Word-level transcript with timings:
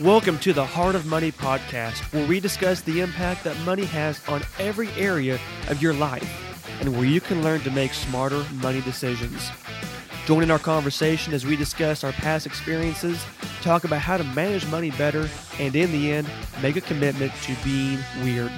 Welcome 0.00 0.38
to 0.40 0.52
the 0.52 0.66
Heart 0.66 0.94
of 0.94 1.06
Money 1.06 1.32
podcast, 1.32 2.12
where 2.12 2.26
we 2.28 2.38
discuss 2.38 2.82
the 2.82 3.00
impact 3.00 3.44
that 3.44 3.58
money 3.60 3.86
has 3.86 4.20
on 4.28 4.42
every 4.58 4.90
area 4.90 5.38
of 5.68 5.80
your 5.80 5.94
life 5.94 6.22
and 6.82 6.94
where 6.94 7.06
you 7.06 7.18
can 7.18 7.42
learn 7.42 7.62
to 7.62 7.70
make 7.70 7.94
smarter 7.94 8.44
money 8.56 8.82
decisions. 8.82 9.50
Join 10.26 10.42
in 10.42 10.50
our 10.50 10.58
conversation 10.58 11.32
as 11.32 11.46
we 11.46 11.56
discuss 11.56 12.04
our 12.04 12.12
past 12.12 12.44
experiences, 12.44 13.24
talk 13.62 13.84
about 13.84 14.00
how 14.00 14.18
to 14.18 14.24
manage 14.24 14.66
money 14.66 14.90
better, 14.90 15.30
and 15.58 15.74
in 15.74 15.90
the 15.90 16.12
end, 16.12 16.28
make 16.60 16.76
a 16.76 16.82
commitment 16.82 17.32
to 17.44 17.56
being 17.64 17.98
weird. 18.22 18.52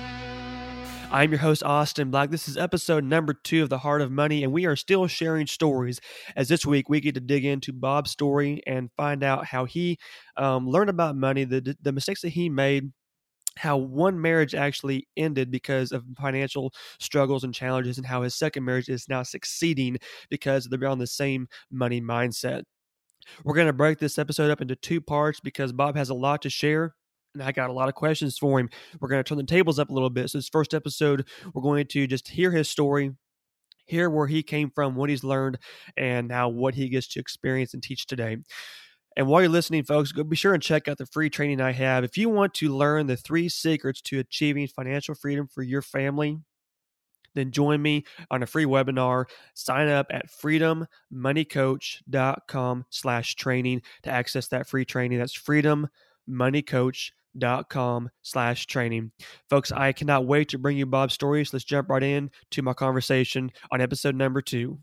I'm 1.10 1.30
your 1.30 1.38
host, 1.40 1.62
Austin 1.62 2.10
Black. 2.10 2.30
This 2.30 2.48
is 2.48 2.58
episode 2.58 3.02
number 3.02 3.32
two 3.32 3.62
of 3.62 3.70
The 3.70 3.78
Heart 3.78 4.02
of 4.02 4.12
Money, 4.12 4.44
and 4.44 4.52
we 4.52 4.66
are 4.66 4.76
still 4.76 5.06
sharing 5.06 5.46
stories. 5.46 6.02
As 6.36 6.48
this 6.48 6.66
week, 6.66 6.90
we 6.90 7.00
get 7.00 7.14
to 7.14 7.20
dig 7.20 7.46
into 7.46 7.72
Bob's 7.72 8.10
story 8.10 8.62
and 8.66 8.90
find 8.94 9.24
out 9.24 9.46
how 9.46 9.64
he 9.64 9.98
um, 10.36 10.68
learned 10.68 10.90
about 10.90 11.16
money, 11.16 11.44
the, 11.44 11.74
the 11.80 11.92
mistakes 11.92 12.20
that 12.20 12.28
he 12.28 12.50
made, 12.50 12.92
how 13.56 13.78
one 13.78 14.20
marriage 14.20 14.54
actually 14.54 15.08
ended 15.16 15.50
because 15.50 15.92
of 15.92 16.04
financial 16.20 16.74
struggles 17.00 17.42
and 17.42 17.54
challenges, 17.54 17.96
and 17.96 18.06
how 18.06 18.20
his 18.20 18.34
second 18.34 18.64
marriage 18.64 18.90
is 18.90 19.08
now 19.08 19.22
succeeding 19.22 19.96
because 20.28 20.66
they're 20.66 20.86
on 20.86 20.98
the 20.98 21.06
same 21.06 21.48
money 21.70 22.02
mindset. 22.02 22.64
We're 23.44 23.54
going 23.54 23.66
to 23.66 23.72
break 23.72 23.98
this 23.98 24.18
episode 24.18 24.50
up 24.50 24.60
into 24.60 24.76
two 24.76 25.00
parts 25.00 25.40
because 25.40 25.72
Bob 25.72 25.96
has 25.96 26.10
a 26.10 26.14
lot 26.14 26.42
to 26.42 26.50
share 26.50 26.94
and 27.38 27.48
I 27.48 27.52
got 27.52 27.70
a 27.70 27.72
lot 27.72 27.88
of 27.88 27.94
questions 27.94 28.36
for 28.36 28.58
him. 28.58 28.68
We're 29.00 29.08
going 29.08 29.22
to 29.22 29.28
turn 29.28 29.38
the 29.38 29.44
tables 29.44 29.78
up 29.78 29.90
a 29.90 29.92
little 29.92 30.10
bit. 30.10 30.30
So, 30.30 30.38
this 30.38 30.48
first 30.48 30.74
episode, 30.74 31.26
we're 31.54 31.62
going 31.62 31.86
to 31.86 32.06
just 32.06 32.28
hear 32.28 32.50
his 32.50 32.68
story, 32.68 33.12
hear 33.86 34.10
where 34.10 34.26
he 34.26 34.42
came 34.42 34.70
from, 34.70 34.96
what 34.96 35.10
he's 35.10 35.24
learned, 35.24 35.58
and 35.96 36.28
now 36.28 36.48
what 36.48 36.74
he 36.74 36.88
gets 36.88 37.08
to 37.08 37.20
experience 37.20 37.74
and 37.74 37.82
teach 37.82 38.06
today. 38.06 38.38
And 39.16 39.26
while 39.26 39.40
you're 39.40 39.50
listening, 39.50 39.84
folks, 39.84 40.12
go 40.12 40.24
be 40.24 40.36
sure 40.36 40.54
and 40.54 40.62
check 40.62 40.86
out 40.86 40.98
the 40.98 41.06
free 41.06 41.30
training 41.30 41.60
I 41.60 41.72
have. 41.72 42.04
If 42.04 42.16
you 42.16 42.28
want 42.28 42.54
to 42.54 42.74
learn 42.74 43.06
the 43.06 43.16
three 43.16 43.48
secrets 43.48 44.00
to 44.02 44.20
achieving 44.20 44.68
financial 44.68 45.14
freedom 45.14 45.48
for 45.48 45.62
your 45.62 45.82
family, 45.82 46.38
then 47.34 47.50
join 47.50 47.82
me 47.82 48.04
on 48.30 48.42
a 48.42 48.46
free 48.46 48.64
webinar. 48.64 49.26
Sign 49.54 49.88
up 49.88 50.06
at 50.10 50.30
freedommoneycoach.com 50.30 52.84
slash 52.90 53.34
training 53.34 53.82
to 54.02 54.10
access 54.10 54.48
that 54.48 54.68
free 54.68 54.84
training. 54.84 55.18
That's 55.18 55.36
freedommoneycoach.com 55.36 57.12
dot 57.36 57.68
com 57.68 58.10
slash 58.22 58.66
training 58.66 59.10
folks 59.48 59.70
i 59.72 59.92
cannot 59.92 60.26
wait 60.26 60.48
to 60.48 60.58
bring 60.58 60.76
you 60.76 60.86
bob's 60.86 61.14
stories 61.14 61.52
let's 61.52 61.64
jump 61.64 61.88
right 61.88 62.02
in 62.02 62.30
to 62.50 62.62
my 62.62 62.72
conversation 62.72 63.50
on 63.70 63.80
episode 63.80 64.14
number 64.14 64.40
two 64.40 64.78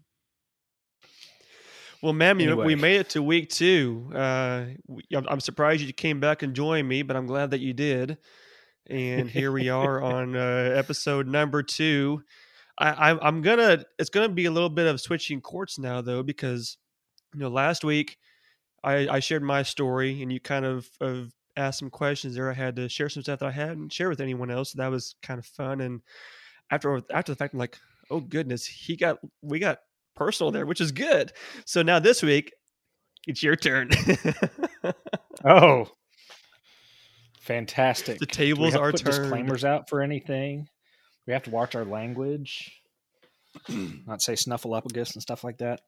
well 2.01 2.13
ma'am 2.13 2.39
anyway. 2.39 2.65
we 2.65 2.75
made 2.75 2.97
it 2.97 3.09
to 3.09 3.21
week 3.21 3.49
two 3.49 4.09
uh, 4.13 4.65
i'm 5.27 5.39
surprised 5.39 5.81
you 5.81 5.91
came 5.91 6.19
back 6.19 6.43
and 6.43 6.55
joined 6.55 6.87
me 6.87 7.01
but 7.01 7.15
i'm 7.15 7.25
glad 7.25 7.51
that 7.51 7.59
you 7.59 7.73
did 7.73 8.17
and 8.87 9.29
here 9.29 9.51
we 9.51 9.69
are 9.69 10.01
on 10.01 10.35
uh, 10.35 10.73
episode 10.75 11.27
number 11.27 11.63
two 11.63 12.21
I, 12.77 13.11
I 13.11 13.27
i'm 13.27 13.41
gonna 13.41 13.83
it's 13.97 14.09
gonna 14.09 14.29
be 14.29 14.45
a 14.45 14.51
little 14.51 14.69
bit 14.69 14.87
of 14.87 15.01
switching 15.01 15.41
courts 15.41 15.79
now 15.79 16.01
though 16.01 16.21
because 16.21 16.77
you 17.33 17.39
know 17.39 17.49
last 17.49 17.83
week 17.83 18.17
I, 18.85 19.07
I 19.15 19.19
shared 19.19 19.41
my 19.41 19.63
story 19.63 20.21
and 20.21 20.31
you 20.31 20.39
kind 20.39 20.63
of, 20.63 20.87
of 21.01 21.33
ask 21.57 21.79
some 21.79 21.89
questions 21.89 22.35
there. 22.35 22.49
I 22.49 22.53
had 22.53 22.75
to 22.77 22.89
share 22.89 23.09
some 23.09 23.23
stuff 23.23 23.39
that 23.39 23.47
I 23.47 23.51
hadn't 23.51 23.93
shared 23.93 24.09
with 24.09 24.21
anyone 24.21 24.51
else. 24.51 24.71
So 24.71 24.77
that 24.77 24.91
was 24.91 25.15
kind 25.21 25.39
of 25.39 25.45
fun. 25.45 25.81
And 25.81 26.01
after 26.71 27.01
after 27.11 27.31
the 27.31 27.35
fact, 27.35 27.53
I'm 27.53 27.59
like, 27.59 27.77
oh 28.09 28.19
goodness, 28.19 28.65
he 28.65 28.95
got 28.95 29.17
we 29.41 29.59
got 29.59 29.79
personal 30.15 30.51
there, 30.51 30.65
which 30.65 30.81
is 30.81 30.91
good. 30.91 31.31
So 31.65 31.81
now 31.81 31.99
this 31.99 32.23
week, 32.23 32.53
it's 33.27 33.43
your 33.43 33.55
turn. 33.55 33.89
oh, 35.45 35.87
fantastic! 37.41 38.19
The 38.19 38.25
tables 38.25 38.75
are 38.75 38.91
turned. 38.91 39.05
Disclaimers 39.05 39.65
out 39.65 39.89
for 39.89 40.01
anything. 40.01 40.67
We 41.27 41.33
have 41.33 41.43
to 41.43 41.51
watch 41.51 41.75
our 41.75 41.85
language. 41.85 42.71
Not 43.69 44.21
say 44.21 44.33
snuffleupagus 44.33 45.13
and 45.13 45.21
stuff 45.21 45.43
like 45.43 45.57
that. 45.59 45.81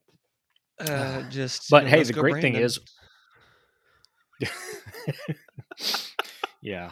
Uh, 0.79 1.23
just. 1.29 1.69
But 1.69 1.83
you 1.83 1.91
know, 1.91 1.97
hey, 1.97 2.03
the 2.03 2.13
great 2.13 2.41
thing 2.41 2.55
is, 2.55 2.79
yeah. 6.61 6.91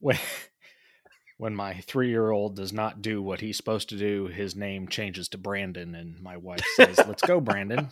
When 0.00 0.18
when 1.38 1.54
my 1.54 1.74
three 1.74 2.08
year 2.08 2.30
old 2.30 2.56
does 2.56 2.72
not 2.72 3.02
do 3.02 3.22
what 3.22 3.40
he's 3.40 3.56
supposed 3.56 3.88
to 3.90 3.96
do, 3.96 4.26
his 4.26 4.54
name 4.54 4.88
changes 4.88 5.28
to 5.30 5.38
Brandon, 5.38 5.94
and 5.94 6.20
my 6.20 6.36
wife 6.36 6.64
says, 6.76 6.98
"Let's 6.98 7.22
go, 7.22 7.40
Brandon." 7.40 7.88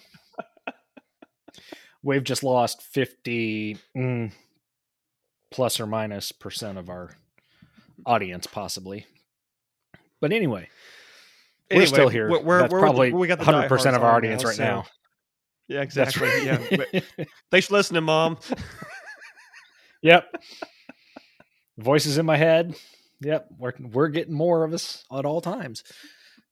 We've 2.02 2.24
just 2.24 2.42
lost 2.42 2.82
fifty 2.82 3.76
mm, 3.96 4.32
plus 5.50 5.80
or 5.80 5.86
minus 5.86 6.32
percent 6.32 6.78
of 6.78 6.88
our 6.88 7.16
audience, 8.06 8.46
possibly. 8.46 9.06
But 10.20 10.32
anyway, 10.32 10.68
anyway 11.70 11.82
we're 11.82 11.86
still 11.86 12.08
here. 12.08 12.30
We're, 12.30 12.60
That's 12.60 12.72
we're, 12.72 12.80
probably 12.80 13.12
we 13.12 13.26
got 13.26 13.40
hundred 13.40 13.68
percent 13.68 13.96
of 13.96 14.02
our 14.02 14.14
audience 14.14 14.42
now, 14.42 14.48
right 14.48 14.56
so. 14.56 14.64
now. 14.64 14.86
Yeah, 15.68 15.82
exactly. 15.82 16.28
Yeah. 16.44 17.00
Thanks 17.50 17.68
for 17.68 17.74
listening, 17.74 18.04
Mom. 18.04 18.38
Yep. 20.02 20.34
Voices 21.78 22.18
in 22.18 22.26
my 22.26 22.36
head. 22.36 22.74
Yep. 23.20 23.48
We're 23.58 23.72
we're 23.92 24.08
getting 24.08 24.34
more 24.34 24.64
of 24.64 24.72
us 24.72 25.04
at 25.12 25.24
all 25.24 25.40
times. 25.40 25.82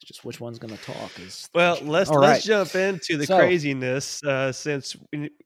It's 0.00 0.08
just 0.08 0.24
which 0.24 0.40
one's 0.40 0.58
going 0.58 0.76
to 0.76 0.82
talk 0.82 1.18
is 1.18 1.48
well. 1.54 1.78
Let's 1.82 2.10
all 2.10 2.20
let's 2.20 2.46
right. 2.48 2.66
jump 2.66 2.74
into 2.74 3.16
the 3.16 3.26
so, 3.26 3.38
craziness 3.38 4.22
uh, 4.22 4.52
since 4.52 4.96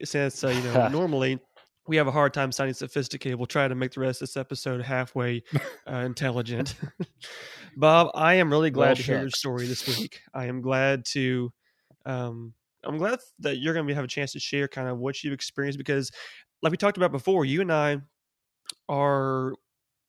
since 0.04 0.44
uh, 0.44 0.48
you 0.48 0.62
know 0.62 0.88
normally 0.92 1.38
we 1.86 1.96
have 1.96 2.06
a 2.06 2.12
hard 2.12 2.34
time 2.34 2.52
sounding 2.52 2.74
sophisticated. 2.74 3.38
We'll 3.38 3.46
try 3.46 3.66
to 3.66 3.74
make 3.74 3.92
the 3.92 4.00
rest 4.00 4.20
of 4.22 4.28
this 4.28 4.36
episode 4.36 4.82
halfway 4.82 5.42
uh, 5.90 5.96
intelligent. 5.96 6.74
Bob, 7.76 8.10
I 8.14 8.34
am 8.34 8.50
really 8.50 8.70
glad 8.70 8.88
well, 8.88 8.96
to 8.96 9.02
hear 9.02 9.20
your 9.20 9.30
story 9.30 9.66
this 9.66 9.86
week. 9.98 10.20
I 10.34 10.46
am 10.46 10.60
glad 10.60 11.04
to 11.06 11.50
um, 12.04 12.54
I'm 12.84 12.98
glad 12.98 13.18
that 13.40 13.58
you're 13.58 13.74
going 13.74 13.86
to 13.86 13.94
have 13.94 14.04
a 14.04 14.08
chance 14.08 14.32
to 14.32 14.40
share 14.40 14.68
kind 14.68 14.88
of 14.88 14.98
what 14.98 15.22
you've 15.22 15.32
experienced 15.32 15.78
because, 15.78 16.10
like 16.62 16.70
we 16.70 16.76
talked 16.76 16.96
about 16.96 17.12
before, 17.12 17.44
you 17.44 17.60
and 17.60 17.72
I 17.72 18.00
are 18.88 19.54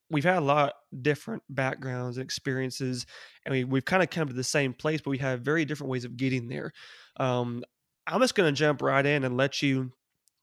we've 0.10 0.24
had 0.24 0.38
a 0.38 0.42
lot 0.42 0.74
different 1.02 1.42
backgrounds 1.50 2.18
and 2.18 2.24
experiences, 2.24 3.06
and 3.46 3.54
we, 3.54 3.64
we've 3.64 3.86
kind 3.86 4.04
of 4.04 4.10
come 4.10 4.28
to 4.28 4.34
the 4.34 4.44
same 4.44 4.74
place, 4.74 5.02
but 5.02 5.10
we 5.10 5.18
have 5.18 5.42
very 5.42 5.66
different 5.66 5.90
ways 5.90 6.06
of 6.06 6.16
getting 6.18 6.48
there. 6.48 6.72
Um, 7.18 7.64
I'm 8.06 8.22
just 8.22 8.36
going 8.36 8.54
to 8.54 8.58
jump 8.58 8.82
right 8.82 9.06
in 9.06 9.24
and 9.24 9.38
let 9.38 9.62
you 9.62 9.92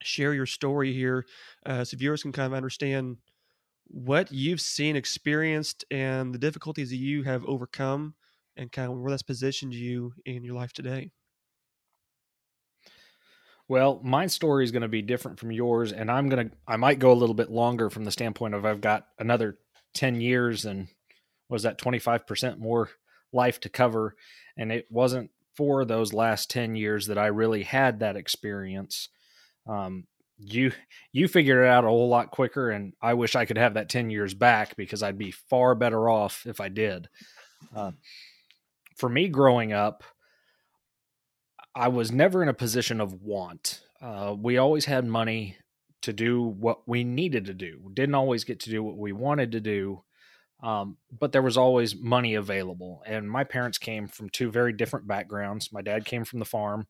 share 0.02 0.34
your 0.34 0.46
story 0.46 0.92
here, 0.92 1.24
uh, 1.66 1.84
so 1.84 1.96
viewers 1.96 2.22
can 2.22 2.32
kind 2.32 2.46
of 2.46 2.56
understand 2.56 3.18
what 3.86 4.32
you've 4.32 4.60
seen, 4.60 4.96
experienced, 4.96 5.84
and 5.90 6.34
the 6.34 6.38
difficulties 6.38 6.90
that 6.90 6.96
you 6.96 7.22
have 7.22 7.44
overcome, 7.44 8.14
and 8.56 8.72
kind 8.72 8.90
of 8.90 8.98
where 8.98 9.10
that's 9.10 9.22
positioned 9.22 9.74
you 9.74 10.12
in 10.24 10.42
your 10.42 10.54
life 10.54 10.72
today. 10.72 11.12
Well, 13.70 14.00
my 14.02 14.26
story 14.26 14.64
is 14.64 14.72
going 14.72 14.82
to 14.82 14.88
be 14.88 15.00
different 15.00 15.38
from 15.38 15.52
yours, 15.52 15.92
and 15.92 16.10
I'm 16.10 16.28
going 16.28 16.50
to 16.50 16.56
I 16.66 16.76
might 16.76 16.98
go 16.98 17.12
a 17.12 17.14
little 17.14 17.36
bit 17.36 17.52
longer 17.52 17.88
from 17.88 18.02
the 18.02 18.10
standpoint 18.10 18.52
of 18.52 18.64
I've 18.64 18.80
got 18.80 19.06
another 19.16 19.58
ten 19.94 20.20
years 20.20 20.64
and 20.64 20.88
was 21.48 21.62
that 21.62 21.78
twenty 21.78 22.00
five 22.00 22.26
percent 22.26 22.58
more 22.58 22.90
life 23.32 23.60
to 23.60 23.68
cover, 23.68 24.16
and 24.56 24.72
it 24.72 24.88
wasn't 24.90 25.30
for 25.54 25.84
those 25.84 26.12
last 26.12 26.50
ten 26.50 26.74
years 26.74 27.06
that 27.06 27.16
I 27.16 27.28
really 27.28 27.62
had 27.62 28.00
that 28.00 28.16
experience. 28.16 29.08
Um, 29.68 30.08
you 30.36 30.72
you 31.12 31.28
figured 31.28 31.64
it 31.64 31.68
out 31.68 31.84
a 31.84 31.86
whole 31.86 32.08
lot 32.08 32.32
quicker, 32.32 32.70
and 32.70 32.92
I 33.00 33.14
wish 33.14 33.36
I 33.36 33.44
could 33.44 33.58
have 33.58 33.74
that 33.74 33.88
ten 33.88 34.10
years 34.10 34.34
back 34.34 34.74
because 34.74 35.04
I'd 35.04 35.16
be 35.16 35.30
far 35.30 35.76
better 35.76 36.10
off 36.10 36.44
if 36.44 36.60
I 36.60 36.70
did. 36.70 37.08
Uh, 37.72 37.92
for 38.96 39.08
me, 39.08 39.28
growing 39.28 39.72
up 39.72 40.02
I 41.74 41.88
was 41.88 42.10
never 42.10 42.42
in 42.42 42.48
a 42.48 42.54
position 42.54 43.00
of 43.00 43.22
want. 43.22 43.80
Uh, 44.00 44.34
we 44.38 44.58
always 44.58 44.86
had 44.86 45.04
money 45.04 45.56
to 46.02 46.12
do 46.12 46.42
what 46.42 46.88
we 46.88 47.04
needed 47.04 47.46
to 47.46 47.54
do. 47.54 47.78
We 47.82 47.92
didn't 47.92 48.14
always 48.14 48.44
get 48.44 48.60
to 48.60 48.70
do 48.70 48.82
what 48.82 48.96
we 48.96 49.12
wanted 49.12 49.52
to 49.52 49.60
do, 49.60 50.02
um, 50.62 50.96
but 51.16 51.32
there 51.32 51.42
was 51.42 51.56
always 51.56 51.94
money 51.94 52.34
available. 52.34 53.02
And 53.06 53.30
my 53.30 53.44
parents 53.44 53.78
came 53.78 54.08
from 54.08 54.30
two 54.30 54.50
very 54.50 54.72
different 54.72 55.06
backgrounds. 55.06 55.72
My 55.72 55.82
dad 55.82 56.04
came 56.04 56.24
from 56.24 56.38
the 56.38 56.44
farm. 56.44 56.86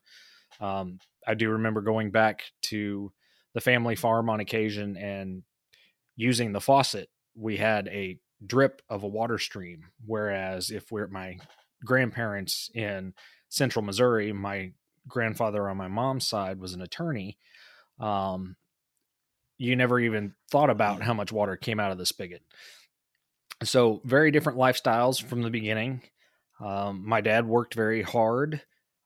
Um, 0.60 0.98
I 1.26 1.34
do 1.34 1.50
remember 1.50 1.80
going 1.80 2.10
back 2.10 2.44
to 2.62 3.12
the 3.54 3.60
family 3.60 3.96
farm 3.96 4.30
on 4.30 4.40
occasion 4.40 4.96
and 4.96 5.42
using 6.16 6.52
the 6.52 6.60
faucet. 6.60 7.08
We 7.34 7.56
had 7.56 7.88
a 7.88 8.18
drip 8.46 8.80
of 8.88 9.02
a 9.02 9.08
water 9.08 9.38
stream, 9.38 9.86
whereas 10.06 10.70
if 10.70 10.90
we're 10.90 11.04
at 11.04 11.10
my 11.10 11.38
grandparents 11.84 12.70
in 12.74 13.14
central 13.50 13.84
Missouri. 13.84 14.32
My 14.32 14.72
grandfather 15.06 15.68
on 15.68 15.76
my 15.76 15.88
mom's 15.88 16.26
side 16.26 16.58
was 16.58 16.72
an 16.72 16.80
attorney. 16.80 17.36
Um, 17.98 18.56
you 19.58 19.76
never 19.76 20.00
even 20.00 20.34
thought 20.50 20.70
about 20.70 21.02
how 21.02 21.12
much 21.12 21.32
water 21.32 21.56
came 21.56 21.78
out 21.78 21.92
of 21.92 21.98
the 21.98 22.06
spigot. 22.06 22.42
So, 23.62 24.00
very 24.04 24.30
different 24.30 24.58
lifestyles 24.58 25.22
from 25.22 25.42
the 25.42 25.50
beginning. 25.50 26.00
Um, 26.58 27.02
my 27.06 27.20
dad 27.20 27.46
worked 27.46 27.74
very 27.74 28.00
hard, 28.00 28.62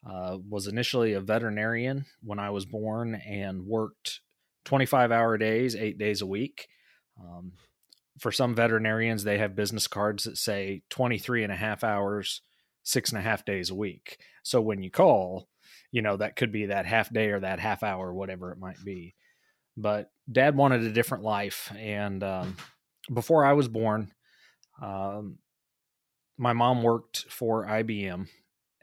uh, 0.08 0.38
was 0.49 0.69
initially 0.69 1.14
a 1.14 1.20
veterinarian 1.20 2.06
when 2.23 2.38
I 2.38 2.50
was 2.50 2.64
born, 2.64 3.17
and 3.17 3.67
worked 3.67 4.20
25 4.64 5.11
hour 5.11 5.37
days, 5.38 5.75
eight 5.75 5.99
days 5.99 6.20
a 6.23 6.26
week. 6.26 6.69
Um, 7.20 7.52
for 8.20 8.31
some 8.31 8.55
veterinarians, 8.55 9.25
they 9.25 9.38
have 9.38 9.56
business 9.56 9.88
cards 9.88 10.25
that 10.25 10.38
say 10.38 10.82
23 10.91 11.43
and 11.43 11.52
a 11.52 11.56
half 11.56 11.82
hours, 11.82 12.43
six 12.85 13.11
and 13.11 13.19
a 13.19 13.23
half 13.23 13.45
days 13.45 13.71
a 13.71 13.75
week. 13.75 14.19
So 14.43 14.61
when 14.61 14.83
you 14.83 14.91
call, 14.91 15.49
you 15.91 16.03
know, 16.03 16.17
that 16.17 16.37
could 16.37 16.53
be 16.53 16.67
that 16.67 16.87
half 16.87 17.13
day 17.13 17.29
or 17.29 17.41
that 17.41 17.59
half 17.59 17.83
hour, 17.83 18.13
whatever 18.13 18.53
it 18.53 18.59
might 18.59 18.83
be. 18.85 19.15
But 19.77 20.11
dad 20.31 20.57
wanted 20.57 20.83
a 20.83 20.93
different 20.93 21.25
life. 21.25 21.73
And 21.77 22.23
um, 22.23 22.57
before 23.13 23.45
I 23.45 23.55
was 23.55 23.69
born, 23.69 24.13
um, 24.81 25.39
my 26.39 26.53
mom 26.53 26.83
worked 26.83 27.25
for 27.29 27.67
IBM 27.67 28.29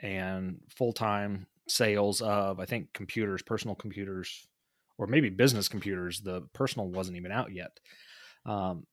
and 0.01 0.59
full 0.69 0.93
time 0.93 1.47
sales 1.67 2.21
of, 2.21 2.59
I 2.59 2.65
think, 2.65 2.93
computers, 2.93 3.41
personal 3.41 3.75
computers, 3.75 4.47
or 4.97 5.07
maybe 5.07 5.29
business 5.29 5.69
computers. 5.69 6.21
The 6.21 6.41
personal 6.53 6.87
wasn't 6.89 7.17
even 7.17 7.31
out 7.31 7.53
yet. 7.53 7.79
Um, 8.45 8.87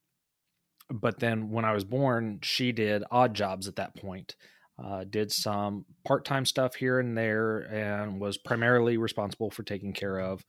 but 0.90 1.18
then 1.18 1.50
when 1.50 1.64
I 1.64 1.72
was 1.72 1.84
born, 1.84 2.40
she 2.42 2.72
did 2.72 3.04
odd 3.10 3.34
jobs 3.34 3.68
at 3.68 3.76
that 3.76 3.94
point. 3.96 4.36
Uh, 4.82 5.02
did 5.02 5.32
some 5.32 5.84
part 6.04 6.24
time 6.24 6.46
stuff 6.46 6.76
here 6.76 7.00
and 7.00 7.18
there, 7.18 7.58
and 7.58 8.20
was 8.20 8.38
primarily 8.38 8.96
responsible 8.96 9.50
for 9.50 9.64
taking 9.64 9.92
care 9.92 10.18
of 10.18 10.44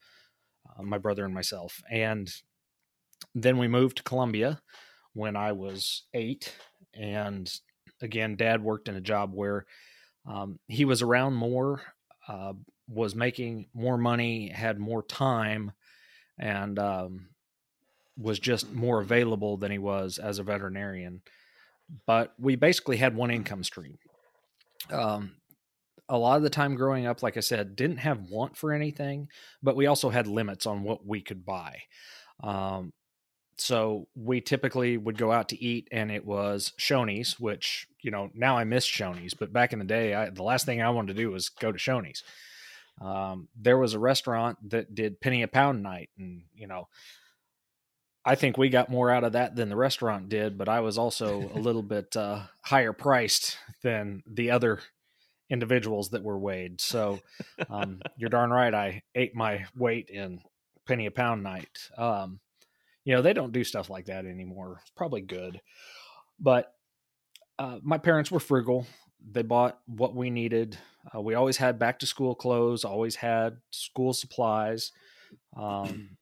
uh, 0.77 0.83
my 0.83 0.99
brother 0.99 1.25
and 1.25 1.33
myself. 1.33 1.81
And 1.89 2.31
then 3.33 3.57
we 3.57 3.67
moved 3.67 3.97
to 3.97 4.03
Columbia 4.03 4.61
when 5.13 5.35
I 5.35 5.51
was 5.53 6.03
eight. 6.13 6.53
And 6.93 7.51
again, 8.01 8.35
dad 8.35 8.63
worked 8.63 8.87
in 8.87 8.95
a 8.95 9.01
job 9.01 9.31
where 9.33 9.65
um, 10.27 10.59
he 10.67 10.85
was 10.85 11.01
around 11.01 11.33
more, 11.33 11.81
uh, 12.27 12.53
was 12.87 13.15
making 13.15 13.67
more 13.73 13.97
money, 13.97 14.49
had 14.49 14.79
more 14.79 15.03
time, 15.03 15.71
and 16.37 16.77
um, 16.77 17.29
was 18.17 18.39
just 18.39 18.71
more 18.71 19.01
available 19.01 19.57
than 19.57 19.71
he 19.71 19.79
was 19.79 20.17
as 20.17 20.39
a 20.39 20.43
veterinarian. 20.43 21.21
But 22.05 22.33
we 22.37 22.55
basically 22.55 22.97
had 22.97 23.15
one 23.15 23.31
income 23.31 23.63
stream. 23.63 23.97
Um, 24.89 25.35
a 26.07 26.17
lot 26.17 26.37
of 26.37 26.43
the 26.43 26.49
time 26.49 26.75
growing 26.75 27.05
up, 27.05 27.21
like 27.21 27.37
I 27.37 27.41
said, 27.41 27.75
didn't 27.75 27.97
have 27.97 28.29
want 28.29 28.57
for 28.57 28.73
anything, 28.73 29.29
but 29.61 29.75
we 29.75 29.85
also 29.85 30.09
had 30.09 30.25
limits 30.25 30.65
on 30.65 30.83
what 30.83 31.05
we 31.05 31.21
could 31.21 31.45
buy. 31.45 31.83
Um, 32.43 32.93
so 33.57 34.07
we 34.15 34.41
typically 34.41 34.97
would 34.97 35.17
go 35.17 35.31
out 35.31 35.49
to 35.49 35.63
eat, 35.63 35.87
and 35.91 36.11
it 36.11 36.25
was 36.25 36.73
Shoney's, 36.79 37.39
which 37.39 37.87
you 38.01 38.09
know 38.09 38.29
now 38.33 38.57
I 38.57 38.63
miss 38.63 38.87
Shoney's, 38.87 39.33
but 39.33 39.53
back 39.53 39.73
in 39.73 39.79
the 39.79 39.85
day, 39.85 40.13
I, 40.13 40.29
the 40.29 40.43
last 40.43 40.65
thing 40.65 40.81
I 40.81 40.89
wanted 40.89 41.15
to 41.15 41.21
do 41.21 41.31
was 41.31 41.49
go 41.49 41.71
to 41.71 41.77
Shoney's. 41.77 42.23
Um, 43.01 43.47
there 43.59 43.77
was 43.77 43.93
a 43.93 43.99
restaurant 43.99 44.57
that 44.69 44.95
did 44.95 45.21
penny 45.21 45.43
a 45.43 45.47
pound 45.47 45.83
night, 45.83 46.09
and 46.17 46.43
you 46.55 46.67
know 46.67 46.87
I 48.25 48.35
think 48.35 48.57
we 48.57 48.69
got 48.69 48.89
more 48.89 49.09
out 49.09 49.23
of 49.23 49.33
that 49.33 49.55
than 49.55 49.69
the 49.69 49.75
restaurant 49.75 50.29
did, 50.29 50.57
but 50.57 50.69
I 50.69 50.81
was 50.81 50.97
also 50.97 51.49
a 51.53 51.59
little 51.59 51.83
bit 51.83 52.15
uh, 52.15 52.41
higher 52.61 52.93
priced 52.93 53.57
than 53.81 54.23
the 54.27 54.51
other 54.51 54.79
individuals 55.49 56.09
that 56.09 56.23
were 56.23 56.37
weighed. 56.37 56.81
So 56.81 57.19
um, 57.69 58.01
you're 58.17 58.29
darn 58.29 58.51
right. 58.51 58.73
I 58.73 59.03
ate 59.15 59.35
my 59.35 59.65
weight 59.75 60.09
in 60.09 60.41
penny 60.87 61.05
a 61.05 61.11
pound 61.11 61.43
night. 61.43 61.89
Um, 61.97 62.39
you 63.03 63.15
know, 63.15 63.21
they 63.21 63.33
don't 63.33 63.53
do 63.53 63.63
stuff 63.63 63.89
like 63.89 64.05
that 64.05 64.25
anymore. 64.25 64.79
It's 64.81 64.91
probably 64.91 65.21
good. 65.21 65.61
But 66.39 66.73
uh, 67.57 67.79
my 67.81 67.97
parents 67.97 68.31
were 68.31 68.39
frugal. 68.39 68.85
They 69.31 69.41
bought 69.41 69.79
what 69.85 70.15
we 70.15 70.29
needed. 70.29 70.77
Uh, 71.13 71.21
we 71.21 71.35
always 71.35 71.57
had 71.57 71.79
back 71.79 71.99
to 71.99 72.05
school 72.05 72.35
clothes, 72.35 72.85
always 72.85 73.15
had 73.15 73.57
school 73.71 74.13
supplies. 74.13 74.91
Um, 75.55 76.17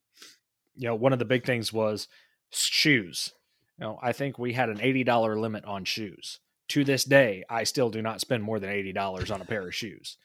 you 0.78 0.88
know, 0.88 0.96
one 0.96 1.14
of 1.14 1.20
the 1.20 1.26
big 1.26 1.46
things 1.46 1.74
was 1.74 2.08
shoes. 2.52 3.34
You 3.78 3.86
know, 3.86 4.00
I 4.02 4.12
think 4.14 4.40
we 4.40 4.54
had 4.54 4.70
an 4.70 4.78
$80 4.78 5.40
limit 5.40 5.66
on 5.66 5.86
shoes. 5.86 6.40
To 6.70 6.84
this 6.84 7.04
day, 7.04 7.44
I 7.50 7.64
still 7.64 7.90
do 7.90 8.02
not 8.02 8.22
spend 8.22 8.44
more 8.44 8.60
than 8.60 8.70
$80 8.70 9.34
on 9.34 9.42
a 9.42 9.46
pair 9.46 9.68
of 9.68 9.76
shoes. 9.76 10.18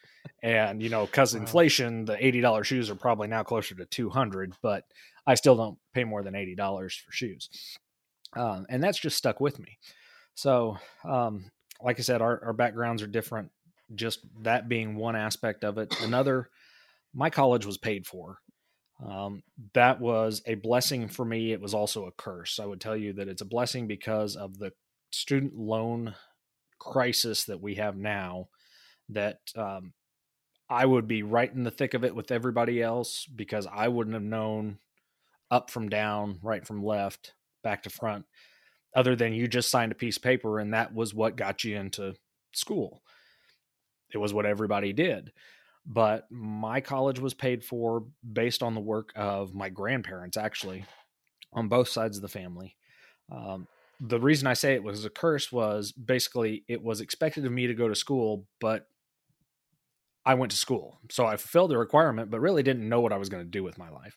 And, 0.42 0.82
you 0.82 0.88
know, 0.88 1.06
because 1.06 1.34
wow. 1.34 1.40
inflation, 1.40 2.04
the 2.04 2.16
$80 2.16 2.64
shoes 2.64 2.90
are 2.90 2.94
probably 2.94 3.28
now 3.28 3.42
closer 3.42 3.74
to 3.76 3.84
200, 3.84 4.54
but 4.62 4.84
I 5.26 5.34
still 5.34 5.56
don't 5.56 5.78
pay 5.94 6.04
more 6.04 6.22
than 6.22 6.34
$80 6.34 6.56
for 7.00 7.12
shoes. 7.12 7.48
Um, 8.34 8.66
and 8.68 8.82
that's 8.82 8.98
just 8.98 9.16
stuck 9.16 9.40
with 9.40 9.58
me. 9.58 9.78
So, 10.34 10.78
um, 11.04 11.50
like 11.80 11.98
I 11.98 12.02
said, 12.02 12.22
our, 12.22 12.44
our 12.44 12.52
backgrounds 12.52 13.02
are 13.02 13.08
different. 13.08 13.50
Just 13.94 14.20
that 14.42 14.68
being 14.68 14.96
one 14.96 15.16
aspect 15.16 15.64
of 15.64 15.78
it. 15.78 15.94
Another, 16.00 16.48
my 17.14 17.30
college 17.30 17.66
was 17.66 17.78
paid 17.78 18.06
for. 18.06 18.38
Um, 19.04 19.42
that 19.74 20.00
was 20.00 20.42
a 20.46 20.54
blessing 20.54 21.08
for 21.08 21.24
me. 21.24 21.52
It 21.52 21.60
was 21.60 21.74
also 21.74 22.06
a 22.06 22.12
curse. 22.12 22.60
I 22.60 22.66
would 22.66 22.80
tell 22.80 22.96
you 22.96 23.12
that 23.14 23.28
it's 23.28 23.42
a 23.42 23.46
blessing 23.46 23.86
because 23.86 24.36
of 24.36 24.58
the 24.58 24.72
student 25.10 25.56
loan 25.56 26.14
crisis 26.78 27.44
that 27.44 27.60
we 27.60 27.76
have 27.76 27.96
now. 27.96 28.48
That 29.08 29.38
um, 29.56 29.92
I 30.70 30.86
would 30.86 31.08
be 31.08 31.22
right 31.22 31.52
in 31.52 31.64
the 31.64 31.70
thick 31.70 31.94
of 31.94 32.04
it 32.04 32.14
with 32.14 32.30
everybody 32.30 32.80
else 32.80 33.26
because 33.26 33.66
I 33.70 33.88
wouldn't 33.88 34.14
have 34.14 34.22
known 34.22 34.78
up 35.50 35.70
from 35.70 35.88
down, 35.88 36.38
right 36.42 36.66
from 36.66 36.84
left, 36.84 37.34
back 37.62 37.82
to 37.82 37.90
front, 37.90 38.24
other 38.94 39.16
than 39.16 39.34
you 39.34 39.48
just 39.48 39.70
signed 39.70 39.92
a 39.92 39.96
piece 39.96 40.16
of 40.16 40.22
paper 40.22 40.60
and 40.60 40.72
that 40.72 40.94
was 40.94 41.12
what 41.12 41.36
got 41.36 41.64
you 41.64 41.76
into 41.76 42.14
school. 42.54 43.02
It 44.14 44.18
was 44.18 44.32
what 44.32 44.46
everybody 44.46 44.92
did 44.92 45.32
but 45.84 46.30
my 46.30 46.80
college 46.80 47.18
was 47.18 47.34
paid 47.34 47.64
for 47.64 48.04
based 48.30 48.62
on 48.62 48.74
the 48.74 48.80
work 48.80 49.12
of 49.16 49.54
my 49.54 49.68
grandparents, 49.68 50.36
actually, 50.36 50.84
on 51.52 51.68
both 51.68 51.88
sides 51.88 52.16
of 52.16 52.22
the 52.22 52.28
family. 52.28 52.76
Um, 53.30 53.66
the 54.00 54.20
reason 54.20 54.46
I 54.46 54.54
say 54.54 54.74
it 54.74 54.82
was 54.82 55.04
a 55.04 55.10
curse 55.10 55.52
was 55.52 55.92
basically 55.92 56.64
it 56.68 56.82
was 56.82 57.00
expected 57.00 57.46
of 57.46 57.52
me 57.52 57.66
to 57.66 57.74
go 57.74 57.88
to 57.88 57.94
school, 57.94 58.46
but 58.60 58.86
I 60.24 60.34
went 60.34 60.52
to 60.52 60.58
school. 60.58 61.00
So 61.10 61.26
I 61.26 61.36
fulfilled 61.36 61.70
the 61.70 61.78
requirement, 61.78 62.30
but 62.30 62.40
really 62.40 62.62
didn't 62.62 62.88
know 62.88 63.00
what 63.00 63.12
I 63.12 63.16
was 63.16 63.28
going 63.28 63.44
to 63.44 63.50
do 63.50 63.64
with 63.64 63.78
my 63.78 63.90
life. 63.90 64.16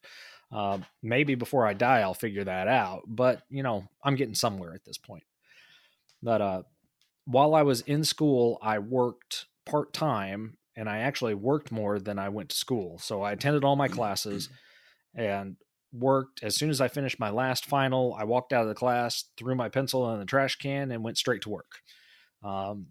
Uh, 0.52 0.80
maybe 1.02 1.36
before 1.36 1.66
I 1.66 1.74
die, 1.74 2.02
I'll 2.02 2.14
figure 2.14 2.44
that 2.44 2.68
out. 2.68 3.04
But, 3.08 3.42
you 3.50 3.64
know, 3.64 3.88
I'm 4.04 4.16
getting 4.16 4.36
somewhere 4.36 4.74
at 4.74 4.86
this 4.86 4.98
point. 4.98 5.24
But 6.22 6.42
uh, 6.42 6.64
while 7.26 7.56
I 7.56 7.64
was 7.64 7.82
in 7.82 8.04
school, 8.04 8.60
I 8.62 8.80
worked 8.80 9.46
part 9.66 9.94
time 9.94 10.58
and 10.76 10.90
I 10.90 11.00
actually 11.00 11.34
worked 11.34 11.72
more 11.72 12.00
than 12.00 12.20
I 12.20 12.30
went 12.30 12.50
to 12.50 12.56
school. 12.56 12.98
So 13.00 13.22
I 13.22 13.32
attended 13.32 13.64
all 13.64 13.76
my 13.76 13.88
classes 13.88 14.50
and 15.16 15.56
worked. 15.94 16.44
As 16.44 16.56
soon 16.56 16.70
as 16.70 16.82
I 16.82 16.88
finished 16.88 17.20
my 17.20 17.30
last 17.30 17.66
final, 17.66 18.16
I 18.18 18.26
walked 18.26 18.54
out 18.54 18.64
of 18.64 18.68
the 18.68 18.76
class, 18.76 19.26
threw 19.38 19.56
my 19.56 19.70
pencil 19.70 20.12
in 20.12 20.20
the 20.20 20.26
trash 20.26 20.58
can, 20.58 20.92
and 20.92 21.04
went 21.04 21.18
straight 21.18 21.42
to 21.44 21.50
work. 21.50 21.80
Um, 22.44 22.88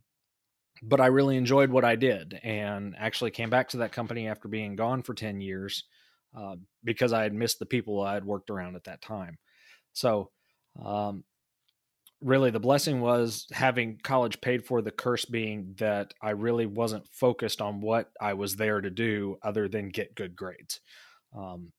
but 0.82 1.00
I 1.00 1.06
really 1.06 1.36
enjoyed 1.36 1.70
what 1.70 1.84
I 1.84 1.96
did 1.96 2.40
and 2.42 2.94
actually 2.98 3.30
came 3.30 3.50
back 3.50 3.68
to 3.70 3.78
that 3.78 3.92
company 3.92 4.28
after 4.28 4.48
being 4.48 4.76
gone 4.76 5.02
for 5.02 5.14
10 5.14 5.40
years 5.40 5.84
uh, 6.36 6.56
because 6.82 7.12
I 7.12 7.22
had 7.22 7.32
missed 7.32 7.58
the 7.58 7.66
people 7.66 8.00
I 8.00 8.14
had 8.14 8.24
worked 8.24 8.50
around 8.50 8.74
at 8.76 8.84
that 8.84 9.00
time. 9.00 9.38
So 9.92 10.30
um, 10.84 11.24
really 12.24 12.50
the 12.50 12.58
blessing 12.58 13.00
was 13.00 13.46
having 13.52 13.98
college 14.02 14.40
paid 14.40 14.64
for 14.64 14.80
the 14.80 14.90
curse 14.90 15.26
being 15.26 15.74
that 15.78 16.14
i 16.22 16.30
really 16.30 16.66
wasn't 16.66 17.06
focused 17.08 17.60
on 17.60 17.80
what 17.80 18.10
i 18.20 18.32
was 18.32 18.56
there 18.56 18.80
to 18.80 18.90
do 18.90 19.36
other 19.42 19.68
than 19.68 19.88
get 19.90 20.14
good 20.14 20.34
grades. 20.34 20.80
Um, 21.36 21.72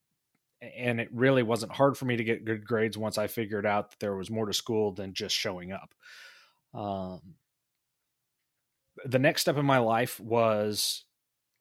and 0.61 0.99
it 0.99 1.09
really 1.11 1.43
wasn't 1.43 1.71
hard 1.71 1.97
for 1.97 2.05
me 2.05 2.17
to 2.17 2.23
get 2.23 2.45
good 2.45 2.65
grades 2.65 2.97
once 2.97 3.17
i 3.17 3.27
figured 3.27 3.65
out 3.65 3.89
that 3.89 3.99
there 3.99 4.15
was 4.15 4.29
more 4.29 4.45
to 4.45 4.53
school 4.53 4.91
than 4.91 5.13
just 5.13 5.35
showing 5.35 5.71
up. 5.71 5.93
Um, 6.73 7.21
the 9.03 9.19
next 9.19 9.41
step 9.41 9.57
in 9.57 9.65
my 9.65 9.79
life 9.79 10.19
was 10.19 11.03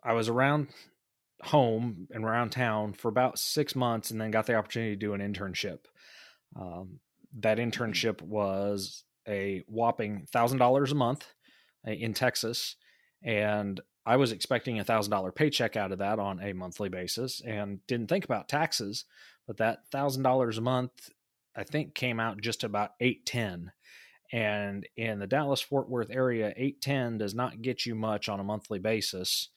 i 0.04 0.12
was 0.12 0.28
around 0.28 0.68
home 1.42 2.08
and 2.10 2.24
around 2.24 2.50
town 2.50 2.92
for 2.92 3.08
about 3.08 3.38
six 3.38 3.74
months 3.74 4.10
and 4.10 4.20
then 4.20 4.30
got 4.30 4.46
the 4.46 4.54
opportunity 4.54 4.92
to 4.92 4.96
do 4.96 5.14
an 5.14 5.20
internship. 5.20 5.80
Um, 6.56 7.00
that 7.40 7.58
internship 7.58 8.22
was 8.22 9.04
a 9.26 9.64
whopping 9.66 10.26
thousand 10.32 10.58
dollars 10.58 10.92
a 10.92 10.96
month 10.96 11.26
uh, 11.86 11.92
in 11.92 12.14
Texas, 12.14 12.76
and 13.22 13.80
I 14.06 14.16
was 14.16 14.32
expecting 14.32 14.78
a 14.78 14.84
thousand 14.84 15.10
dollar 15.10 15.32
paycheck 15.32 15.76
out 15.76 15.92
of 15.92 15.98
that 15.98 16.18
on 16.18 16.40
a 16.40 16.52
monthly 16.52 16.88
basis, 16.88 17.40
and 17.40 17.84
didn't 17.86 18.08
think 18.08 18.24
about 18.24 18.48
taxes. 18.48 19.04
But 19.46 19.58
that 19.58 19.88
thousand 19.90 20.22
dollars 20.22 20.58
a 20.58 20.62
month, 20.62 21.10
I 21.56 21.64
think, 21.64 21.94
came 21.94 22.20
out 22.20 22.40
just 22.40 22.64
about 22.64 22.92
eight 23.00 23.26
ten. 23.26 23.72
And 24.32 24.86
in 24.96 25.20
the 25.20 25.26
Dallas 25.26 25.60
Fort 25.60 25.88
Worth 25.88 26.10
area, 26.10 26.52
eight 26.56 26.80
ten 26.80 27.18
does 27.18 27.34
not 27.34 27.62
get 27.62 27.86
you 27.86 27.94
much 27.94 28.28
on 28.28 28.40
a 28.40 28.44
monthly 28.44 28.78
basis. 28.78 29.48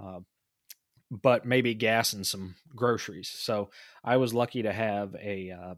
Uh, 0.00 0.20
but 1.10 1.44
maybe 1.44 1.74
gas 1.74 2.12
and 2.12 2.26
some 2.26 2.56
groceries. 2.74 3.28
So 3.28 3.70
I 4.02 4.16
was 4.16 4.34
lucky 4.34 4.62
to 4.62 4.72
have 4.72 5.14
a 5.14 5.50
uh, 5.50 5.74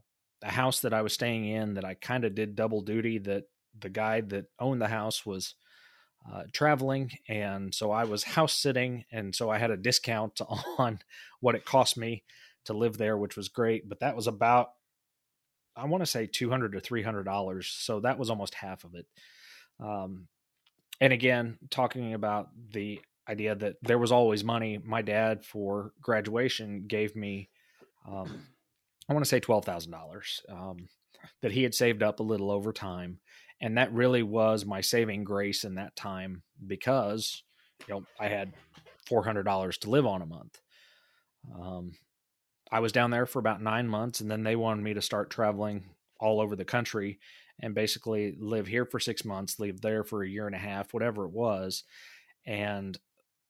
a 0.46 0.52
house 0.52 0.80
that 0.80 0.94
I 0.94 1.02
was 1.02 1.12
staying 1.12 1.46
in 1.46 1.74
that 1.74 1.84
I 1.84 1.94
kind 1.94 2.24
of 2.24 2.34
did 2.34 2.54
double 2.54 2.80
duty. 2.80 3.18
That 3.18 3.44
the 3.78 3.88
guy 3.88 4.20
that 4.22 4.46
owned 4.60 4.80
the 4.80 4.88
house 4.88 5.26
was 5.26 5.54
uh, 6.32 6.44
traveling, 6.52 7.10
and 7.28 7.74
so 7.74 7.90
I 7.90 8.04
was 8.04 8.22
house 8.22 8.54
sitting, 8.54 9.04
and 9.10 9.34
so 9.34 9.50
I 9.50 9.58
had 9.58 9.70
a 9.70 9.76
discount 9.76 10.40
on 10.78 11.00
what 11.40 11.56
it 11.56 11.64
cost 11.64 11.96
me 11.96 12.22
to 12.66 12.74
live 12.74 12.96
there, 12.96 13.16
which 13.16 13.36
was 13.36 13.48
great. 13.48 13.88
But 13.88 14.00
that 14.00 14.16
was 14.16 14.26
about, 14.26 14.70
I 15.74 15.86
want 15.86 16.02
to 16.02 16.10
say 16.10 16.26
200 16.26 16.72
to 16.72 16.80
$300. 16.80 17.64
So 17.64 18.00
that 18.00 18.18
was 18.18 18.30
almost 18.30 18.54
half 18.54 18.84
of 18.84 18.94
it. 18.94 19.06
Um, 19.80 20.28
and 21.00 21.12
again, 21.12 21.58
talking 21.70 22.14
about 22.14 22.48
the 22.72 23.00
idea 23.28 23.54
that 23.54 23.76
there 23.82 23.98
was 23.98 24.12
always 24.12 24.44
money, 24.44 24.78
my 24.82 25.02
dad 25.02 25.44
for 25.44 25.92
graduation 26.00 26.86
gave 26.86 27.16
me, 27.16 27.50
um, 28.08 28.46
I 29.08 29.12
want 29.12 29.24
to 29.24 29.28
say 29.28 29.40
$12,000 29.40 30.50
um, 30.50 30.88
that 31.42 31.52
he 31.52 31.62
had 31.62 31.74
saved 31.74 32.02
up 32.02 32.20
a 32.20 32.24
little 32.24 32.50
over 32.50 32.72
time. 32.72 33.20
And 33.60 33.78
that 33.78 33.92
really 33.92 34.22
was 34.22 34.66
my 34.66 34.80
saving 34.80 35.24
grace 35.24 35.64
in 35.64 35.76
that 35.76 35.96
time 35.96 36.42
because, 36.66 37.42
you 37.88 37.94
know, 37.94 38.04
I 38.20 38.28
had 38.28 38.52
$400 39.08 39.78
to 39.78 39.90
live 39.90 40.06
on 40.06 40.22
a 40.22 40.26
month. 40.26 40.60
Um, 41.58 41.92
I 42.70 42.80
was 42.80 42.92
down 42.92 43.10
there 43.10 43.26
for 43.26 43.38
about 43.38 43.62
nine 43.62 43.88
months, 43.88 44.20
and 44.20 44.30
then 44.30 44.42
they 44.42 44.56
wanted 44.56 44.82
me 44.82 44.94
to 44.94 45.02
start 45.02 45.30
traveling 45.30 45.84
all 46.18 46.40
over 46.40 46.56
the 46.56 46.64
country 46.64 47.20
and 47.60 47.74
basically 47.74 48.34
live 48.38 48.66
here 48.66 48.84
for 48.84 48.98
six 48.98 49.24
months, 49.24 49.58
live 49.58 49.80
there 49.80 50.02
for 50.04 50.22
a 50.22 50.28
year 50.28 50.46
and 50.46 50.54
a 50.54 50.58
half, 50.58 50.92
whatever 50.92 51.24
it 51.24 51.32
was. 51.32 51.84
And 52.44 52.98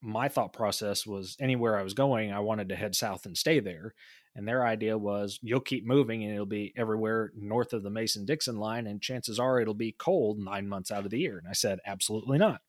my 0.00 0.28
thought 0.28 0.52
process 0.52 1.06
was 1.06 1.36
anywhere 1.40 1.78
I 1.78 1.82
was 1.82 1.94
going, 1.94 2.32
I 2.32 2.40
wanted 2.40 2.68
to 2.68 2.76
head 2.76 2.94
south 2.94 3.26
and 3.26 3.36
stay 3.36 3.60
there. 3.60 3.94
And 4.36 4.46
their 4.46 4.66
idea 4.66 4.98
was 4.98 5.38
you'll 5.42 5.60
keep 5.60 5.86
moving 5.86 6.22
and 6.22 6.32
it'll 6.32 6.44
be 6.44 6.74
everywhere 6.76 7.32
north 7.34 7.72
of 7.72 7.82
the 7.82 7.90
Mason 7.90 8.26
Dixon 8.26 8.58
line, 8.58 8.86
and 8.86 9.00
chances 9.00 9.40
are 9.40 9.58
it'll 9.58 9.74
be 9.74 9.96
cold 9.98 10.38
nine 10.38 10.68
months 10.68 10.90
out 10.90 11.06
of 11.06 11.10
the 11.10 11.18
year. 11.18 11.38
And 11.38 11.48
I 11.48 11.54
said, 11.54 11.78
absolutely 11.86 12.36
not. 12.36 12.60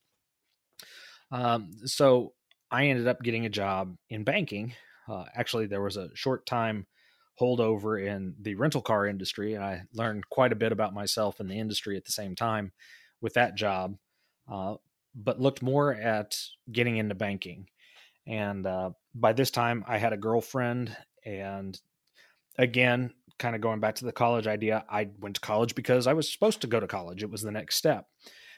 Um, 1.29 1.71
so 1.83 2.33
I 2.71 2.85
ended 2.85 3.07
up 3.07 3.21
getting 3.21 3.45
a 3.45 3.49
job 3.49 3.97
in 4.09 4.23
banking. 4.23 4.73
Uh, 5.09 5.25
actually, 5.35 5.67
there 5.67 5.81
was 5.81 5.97
a 5.97 6.09
short 6.15 6.45
time 6.45 6.87
holdover 7.39 8.03
in 8.03 8.35
the 8.41 8.55
rental 8.55 8.81
car 8.81 9.05
industry. 9.05 9.53
And 9.53 9.63
I 9.63 9.83
learned 9.93 10.29
quite 10.29 10.51
a 10.51 10.57
bit 10.57 10.71
about 10.71 10.93
myself 10.93 11.39
in 11.39 11.47
the 11.47 11.59
industry 11.59 11.97
at 11.97 12.05
the 12.05 12.11
same 12.11 12.35
time 12.35 12.71
with 13.21 13.33
that 13.33 13.55
job, 13.55 13.97
uh, 14.51 14.75
but 15.13 15.39
looked 15.39 15.61
more 15.61 15.93
at 15.93 16.37
getting 16.71 16.97
into 16.97 17.15
banking. 17.15 17.67
And 18.25 18.65
uh, 18.65 18.91
by 19.13 19.33
this 19.33 19.51
time, 19.51 19.85
I 19.87 19.97
had 19.97 20.13
a 20.13 20.17
girlfriend. 20.17 20.95
And 21.27 21.79
again, 22.57 23.13
kind 23.37 23.53
of 23.53 23.61
going 23.61 23.81
back 23.81 23.95
to 23.95 24.05
the 24.05 24.13
college 24.13 24.47
idea, 24.47 24.85
I 24.89 25.09
went 25.19 25.35
to 25.35 25.41
college 25.41 25.75
because 25.75 26.07
I 26.07 26.13
was 26.13 26.31
supposed 26.31 26.61
to 26.61 26.67
go 26.67 26.79
to 26.79 26.87
college. 26.87 27.21
It 27.21 27.29
was 27.29 27.41
the 27.41 27.51
next 27.51 27.75
step. 27.75 28.07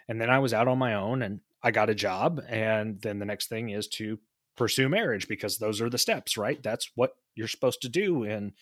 And 0.08 0.22
then 0.22 0.30
I 0.30 0.40
was 0.40 0.54
out 0.54 0.68
on 0.68 0.78
my 0.78 0.94
own 0.94 1.24
and 1.24 1.40
I 1.64 1.72
got 1.72 1.90
a 1.90 1.96
job. 1.96 2.42
And 2.48 3.02
then 3.02 3.18
the 3.18 3.26
next 3.26 3.50
thing 3.50 3.70
is 3.70 3.88
to 3.90 4.20
pursue 4.56 4.88
marriage 4.88 5.28
because 5.28 5.58
those 5.58 5.82
are 5.82 5.90
the 5.90 5.98
steps, 5.98 6.38
right? 6.38 6.62
That's 6.62 6.92
what 6.94 7.16
you're 7.36 7.48
supposed 7.48 7.82
to 7.82 7.90
do 7.90 8.24
in, 8.24 8.54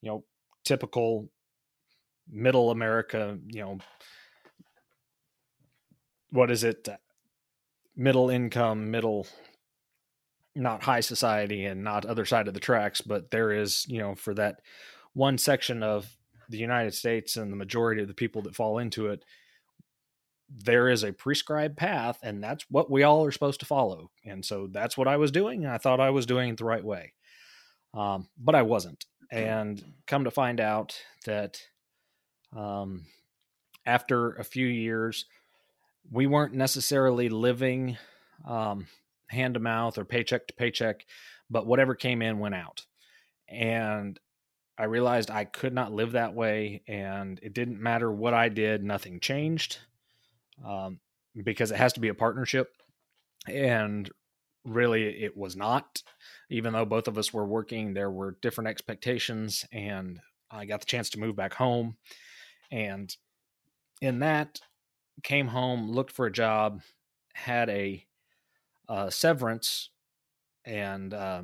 you 0.00 0.10
know, 0.10 0.24
typical 0.64 1.28
middle 2.30 2.70
America, 2.70 3.38
you 3.48 3.62
know, 3.62 3.78
what 6.30 6.50
is 6.50 6.62
it? 6.64 6.88
Middle 7.96 8.30
income, 8.30 8.90
middle, 8.90 9.26
not 10.56 10.82
high 10.82 11.00
society 11.00 11.64
and 11.64 11.84
not 11.84 12.06
other 12.06 12.24
side 12.24 12.48
of 12.48 12.54
the 12.54 12.60
tracks, 12.60 13.00
but 13.00 13.30
there 13.30 13.52
is, 13.52 13.86
you 13.88 13.98
know, 13.98 14.14
for 14.14 14.34
that 14.34 14.60
one 15.12 15.38
section 15.38 15.82
of 15.82 16.16
the 16.48 16.58
United 16.58 16.94
States 16.94 17.36
and 17.36 17.52
the 17.52 17.56
majority 17.56 18.02
of 18.02 18.08
the 18.08 18.14
people 18.14 18.42
that 18.42 18.54
fall 18.54 18.78
into 18.78 19.08
it, 19.08 19.24
there 20.48 20.88
is 20.88 21.02
a 21.02 21.12
prescribed 21.12 21.76
path 21.76 22.18
and 22.22 22.42
that's 22.42 22.64
what 22.70 22.90
we 22.90 23.02
all 23.02 23.24
are 23.24 23.32
supposed 23.32 23.60
to 23.60 23.66
follow. 23.66 24.10
And 24.24 24.44
so 24.44 24.68
that's 24.70 24.96
what 24.96 25.08
i 25.08 25.16
was 25.16 25.32
doing 25.32 25.64
and 25.64 25.72
i 25.72 25.78
thought 25.78 26.00
i 26.00 26.10
was 26.10 26.26
doing 26.26 26.50
it 26.50 26.56
the 26.56 26.64
right 26.64 26.84
way. 26.84 27.12
Um, 27.94 28.28
but 28.38 28.54
i 28.54 28.62
wasn't. 28.62 29.06
And 29.30 29.82
come 30.06 30.22
to 30.24 30.30
find 30.30 30.60
out 30.60 31.02
that 31.24 31.60
um, 32.56 33.06
after 33.84 34.34
a 34.34 34.44
few 34.44 34.66
years 34.66 35.26
we 36.12 36.28
weren't 36.28 36.54
necessarily 36.54 37.28
living 37.28 37.96
um, 38.46 38.86
hand 39.28 39.54
to 39.54 39.60
mouth 39.60 39.98
or 39.98 40.04
paycheck 40.04 40.46
to 40.46 40.54
paycheck 40.54 41.04
but 41.50 41.66
whatever 41.66 41.94
came 41.94 42.22
in 42.22 42.38
went 42.38 42.54
out 42.54 42.86
and 43.48 44.18
i 44.78 44.84
realized 44.84 45.30
i 45.30 45.44
could 45.44 45.74
not 45.74 45.92
live 45.92 46.12
that 46.12 46.34
way 46.34 46.82
and 46.86 47.40
it 47.42 47.52
didn't 47.52 47.80
matter 47.80 48.10
what 48.10 48.34
i 48.34 48.48
did 48.48 48.84
nothing 48.84 49.20
changed 49.20 49.78
um, 50.64 51.00
because 51.44 51.70
it 51.70 51.76
has 51.76 51.92
to 51.94 52.00
be 52.00 52.08
a 52.08 52.14
partnership. 52.14 52.74
And 53.48 54.10
really, 54.64 55.04
it 55.22 55.36
was 55.36 55.56
not. 55.56 56.02
Even 56.50 56.72
though 56.72 56.84
both 56.84 57.08
of 57.08 57.18
us 57.18 57.32
were 57.32 57.46
working, 57.46 57.92
there 57.94 58.10
were 58.10 58.38
different 58.42 58.68
expectations, 58.68 59.64
and 59.72 60.20
I 60.50 60.64
got 60.64 60.80
the 60.80 60.86
chance 60.86 61.10
to 61.10 61.20
move 61.20 61.36
back 61.36 61.54
home. 61.54 61.96
And 62.70 63.14
in 64.00 64.20
that, 64.20 64.60
came 65.22 65.48
home, 65.48 65.90
looked 65.90 66.12
for 66.12 66.26
a 66.26 66.32
job, 66.32 66.82
had 67.34 67.68
a 67.68 68.05
uh, 68.88 69.10
severance, 69.10 69.90
and 70.64 71.14
uh, 71.14 71.42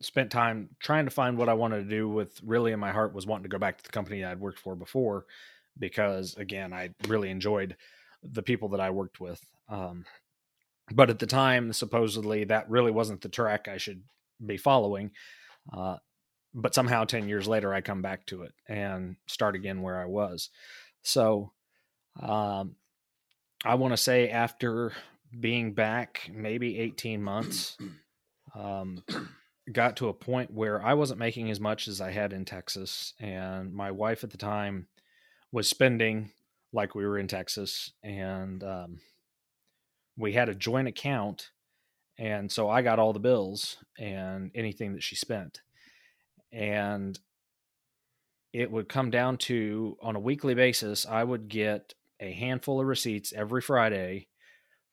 spent 0.00 0.30
time 0.30 0.70
trying 0.80 1.04
to 1.06 1.10
find 1.10 1.38
what 1.38 1.48
I 1.48 1.54
wanted 1.54 1.84
to 1.84 1.90
do. 1.90 2.08
With 2.08 2.40
really 2.44 2.72
in 2.72 2.80
my 2.80 2.92
heart 2.92 3.14
was 3.14 3.26
wanting 3.26 3.44
to 3.44 3.48
go 3.48 3.58
back 3.58 3.78
to 3.78 3.84
the 3.84 3.90
company 3.90 4.24
I'd 4.24 4.40
worked 4.40 4.60
for 4.60 4.74
before, 4.74 5.26
because 5.78 6.34
again, 6.36 6.72
I 6.72 6.90
really 7.08 7.30
enjoyed 7.30 7.76
the 8.22 8.42
people 8.42 8.70
that 8.70 8.80
I 8.80 8.90
worked 8.90 9.20
with. 9.20 9.40
Um, 9.68 10.04
but 10.92 11.10
at 11.10 11.18
the 11.18 11.26
time, 11.26 11.72
supposedly 11.72 12.44
that 12.44 12.70
really 12.70 12.92
wasn't 12.92 13.20
the 13.20 13.28
track 13.28 13.68
I 13.68 13.76
should 13.76 14.02
be 14.44 14.56
following. 14.56 15.10
Uh, 15.72 15.96
but 16.54 16.74
somehow 16.74 17.04
10 17.04 17.28
years 17.28 17.46
later, 17.48 17.74
I 17.74 17.80
come 17.80 18.02
back 18.02 18.24
to 18.26 18.42
it 18.42 18.54
and 18.68 19.16
start 19.26 19.54
again 19.54 19.82
where 19.82 20.00
I 20.00 20.06
was. 20.06 20.50
So 21.02 21.52
um, 22.20 22.76
I 23.64 23.74
want 23.74 23.92
to 23.92 23.98
say 23.98 24.30
after 24.30 24.92
being 25.38 25.72
back 25.72 26.30
maybe 26.32 26.78
18 26.78 27.22
months, 27.22 27.76
um, 28.54 29.02
got 29.72 29.96
to 29.96 30.08
a 30.08 30.14
point 30.14 30.52
where 30.52 30.84
I 30.84 30.94
wasn't 30.94 31.20
making 31.20 31.50
as 31.50 31.60
much 31.60 31.88
as 31.88 32.00
I 32.00 32.10
had 32.12 32.32
in 32.32 32.44
Texas. 32.44 33.14
And 33.20 33.72
my 33.72 33.90
wife 33.90 34.24
at 34.24 34.30
the 34.30 34.38
time 34.38 34.88
was 35.52 35.68
spending 35.68 36.30
like 36.72 36.94
we 36.94 37.06
were 37.06 37.18
in 37.18 37.28
Texas, 37.28 37.92
and 38.02 38.62
um, 38.62 38.98
we 40.16 40.32
had 40.32 40.48
a 40.48 40.54
joint 40.54 40.88
account, 40.88 41.50
and 42.18 42.50
so 42.50 42.68
I 42.68 42.82
got 42.82 42.98
all 42.98 43.12
the 43.12 43.18
bills 43.18 43.78
and 43.98 44.50
anything 44.54 44.92
that 44.92 45.02
she 45.02 45.16
spent, 45.16 45.62
and 46.52 47.18
it 48.52 48.70
would 48.70 48.88
come 48.88 49.10
down 49.10 49.38
to 49.38 49.96
on 50.00 50.16
a 50.16 50.20
weekly 50.20 50.54
basis, 50.54 51.06
I 51.06 51.24
would 51.24 51.48
get 51.48 51.94
a 52.20 52.32
handful 52.32 52.80
of 52.80 52.86
receipts 52.86 53.32
every 53.34 53.60
Friday 53.60 54.28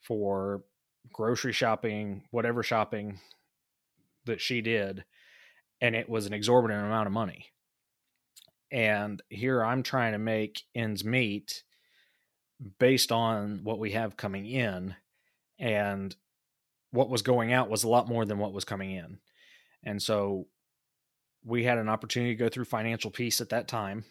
for 0.04 0.64
grocery 1.12 1.54
shopping, 1.54 2.24
whatever 2.32 2.64
shopping 2.64 3.20
that 4.26 4.40
she 4.40 4.62
did, 4.62 5.04
and 5.82 5.96
it 5.96 6.10
was 6.10 6.26
an 6.26 6.34
exorbitant 6.34 6.86
amount 6.86 7.08
of 7.08 7.14
money. 7.14 7.48
And 8.72 9.22
here 9.30 9.64
I'm 9.64 9.84
trying 9.84 10.14
to 10.14 10.18
make 10.18 10.64
ends 10.74 11.04
meet 11.04 11.64
based 12.80 13.12
on 13.12 13.62
what 13.64 13.80
we 13.80 13.92
have 13.92 14.18
coming 14.18 14.46
in 14.46 14.96
and 15.60 16.16
what 16.92 17.10
was 17.10 17.22
going 17.22 17.52
out 17.52 17.70
was 17.70 17.84
a 17.84 17.90
lot 17.90 18.08
more 18.08 18.26
than 18.26 18.38
what 18.38 18.54
was 18.54 18.66
coming 18.66 18.92
in. 18.92 19.20
And 19.84 20.02
so 20.02 20.48
we 21.44 21.64
had 21.64 21.78
an 21.78 21.90
opportunity 21.90 22.34
to 22.34 22.44
go 22.44 22.50
through 22.50 22.66
financial 22.66 23.12
peace 23.12 23.42
at 23.42 23.50
that 23.50 23.68
time. 23.68 24.06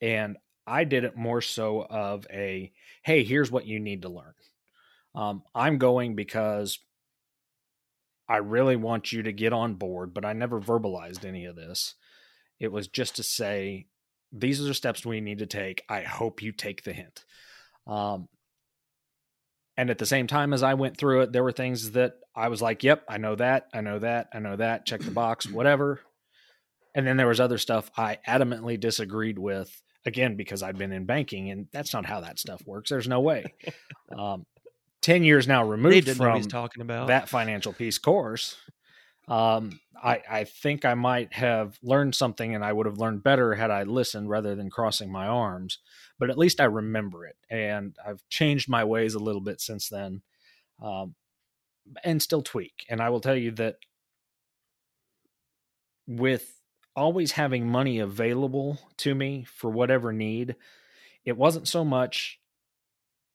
And 0.00 0.36
I 0.66 0.84
did 0.84 1.04
it 1.04 1.16
more 1.16 1.40
so 1.40 1.82
of 1.82 2.26
a, 2.30 2.72
hey, 3.02 3.24
here's 3.24 3.50
what 3.50 3.66
you 3.66 3.78
need 3.78 4.02
to 4.02 4.08
learn. 4.08 4.34
Um, 5.14 5.42
I'm 5.54 5.78
going 5.78 6.14
because 6.14 6.78
I 8.28 8.38
really 8.38 8.76
want 8.76 9.12
you 9.12 9.22
to 9.24 9.32
get 9.32 9.52
on 9.52 9.74
board, 9.74 10.14
but 10.14 10.24
I 10.24 10.32
never 10.32 10.60
verbalized 10.60 11.24
any 11.24 11.44
of 11.44 11.56
this. 11.56 11.94
It 12.58 12.72
was 12.72 12.88
just 12.88 13.16
to 13.16 13.22
say, 13.22 13.86
these 14.32 14.60
are 14.60 14.64
the 14.64 14.74
steps 14.74 15.04
we 15.04 15.20
need 15.20 15.38
to 15.38 15.46
take. 15.46 15.82
I 15.88 16.02
hope 16.02 16.42
you 16.42 16.52
take 16.52 16.84
the 16.84 16.92
hint. 16.92 17.24
Um, 17.86 18.28
and 19.76 19.90
at 19.90 19.98
the 19.98 20.06
same 20.06 20.26
time 20.26 20.52
as 20.52 20.62
I 20.62 20.74
went 20.74 20.96
through 20.96 21.22
it, 21.22 21.32
there 21.32 21.42
were 21.42 21.52
things 21.52 21.92
that 21.92 22.14
I 22.34 22.48
was 22.48 22.62
like, 22.62 22.82
"Yep, 22.82 23.04
I 23.08 23.18
know 23.18 23.34
that, 23.36 23.68
I 23.74 23.80
know 23.80 23.98
that, 23.98 24.28
I 24.32 24.38
know 24.38 24.56
that." 24.56 24.86
Check 24.86 25.00
the 25.00 25.10
box, 25.10 25.46
whatever. 25.50 26.00
And 26.94 27.06
then 27.06 27.16
there 27.16 27.26
was 27.26 27.40
other 27.40 27.58
stuff 27.58 27.90
I 27.96 28.18
adamantly 28.28 28.78
disagreed 28.78 29.38
with, 29.38 29.82
again 30.04 30.36
because 30.36 30.62
I'd 30.62 30.78
been 30.78 30.92
in 30.92 31.06
banking, 31.06 31.50
and 31.50 31.68
that's 31.72 31.92
not 31.92 32.06
how 32.06 32.20
that 32.20 32.38
stuff 32.38 32.62
works. 32.66 32.90
There's 32.90 33.08
no 33.08 33.20
way. 33.20 33.44
Um, 34.18 34.44
Ten 35.02 35.24
years 35.24 35.46
now 35.46 35.64
removed 35.64 36.08
from 36.10 36.42
talking 36.42 36.80
about 36.80 37.08
that 37.08 37.28
financial 37.28 37.72
peace 37.72 37.98
course, 37.98 38.56
um, 39.28 39.80
I, 40.02 40.20
I 40.28 40.44
think 40.44 40.84
I 40.84 40.94
might 40.94 41.32
have 41.32 41.78
learned 41.82 42.14
something 42.14 42.54
and 42.54 42.64
I 42.64 42.72
would 42.72 42.86
have 42.86 42.98
learned 42.98 43.22
better 43.22 43.54
had 43.54 43.70
I 43.70 43.84
listened 43.84 44.28
rather 44.28 44.54
than 44.54 44.70
crossing 44.70 45.12
my 45.12 45.26
arms. 45.26 45.78
But 46.18 46.30
at 46.30 46.38
least 46.38 46.60
I 46.60 46.64
remember 46.64 47.24
it. 47.26 47.36
And 47.48 47.96
I've 48.04 48.22
changed 48.28 48.68
my 48.68 48.84
ways 48.84 49.14
a 49.14 49.20
little 49.20 49.40
bit 49.40 49.60
since 49.60 49.88
then 49.88 50.22
um, 50.82 51.14
and 52.02 52.20
still 52.20 52.42
tweak. 52.42 52.84
And 52.88 53.00
I 53.00 53.10
will 53.10 53.20
tell 53.20 53.36
you 53.36 53.52
that 53.52 53.76
with 56.06 56.60
always 56.96 57.32
having 57.32 57.68
money 57.68 58.00
available 58.00 58.78
to 58.98 59.14
me 59.14 59.44
for 59.44 59.70
whatever 59.70 60.12
need, 60.12 60.56
it 61.24 61.36
wasn't 61.36 61.68
so 61.68 61.84
much 61.84 62.40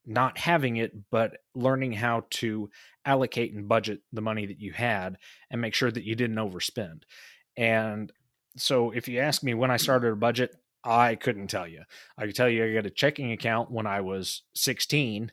not 0.08 0.38
having 0.38 0.76
it, 0.76 0.92
but 1.10 1.36
learning 1.54 1.92
how 1.92 2.24
to 2.30 2.70
allocate 3.04 3.52
and 3.52 3.68
budget 3.68 4.00
the 4.12 4.20
money 4.20 4.46
that 4.46 4.60
you 4.60 4.72
had 4.72 5.18
and 5.50 5.60
make 5.60 5.74
sure 5.74 5.90
that 5.90 6.04
you 6.04 6.14
didn't 6.14 6.36
overspend. 6.36 7.02
And 7.56 8.12
so, 8.56 8.90
if 8.90 9.08
you 9.08 9.20
ask 9.20 9.42
me 9.42 9.54
when 9.54 9.70
I 9.70 9.76
started 9.76 10.12
a 10.12 10.16
budget, 10.16 10.56
I 10.82 11.14
couldn't 11.14 11.48
tell 11.48 11.66
you. 11.66 11.82
I 12.16 12.26
could 12.26 12.34
tell 12.34 12.48
you 12.48 12.64
I 12.64 12.72
got 12.72 12.86
a 12.86 12.90
checking 12.90 13.32
account 13.32 13.70
when 13.70 13.86
I 13.86 14.00
was 14.00 14.42
16. 14.54 15.30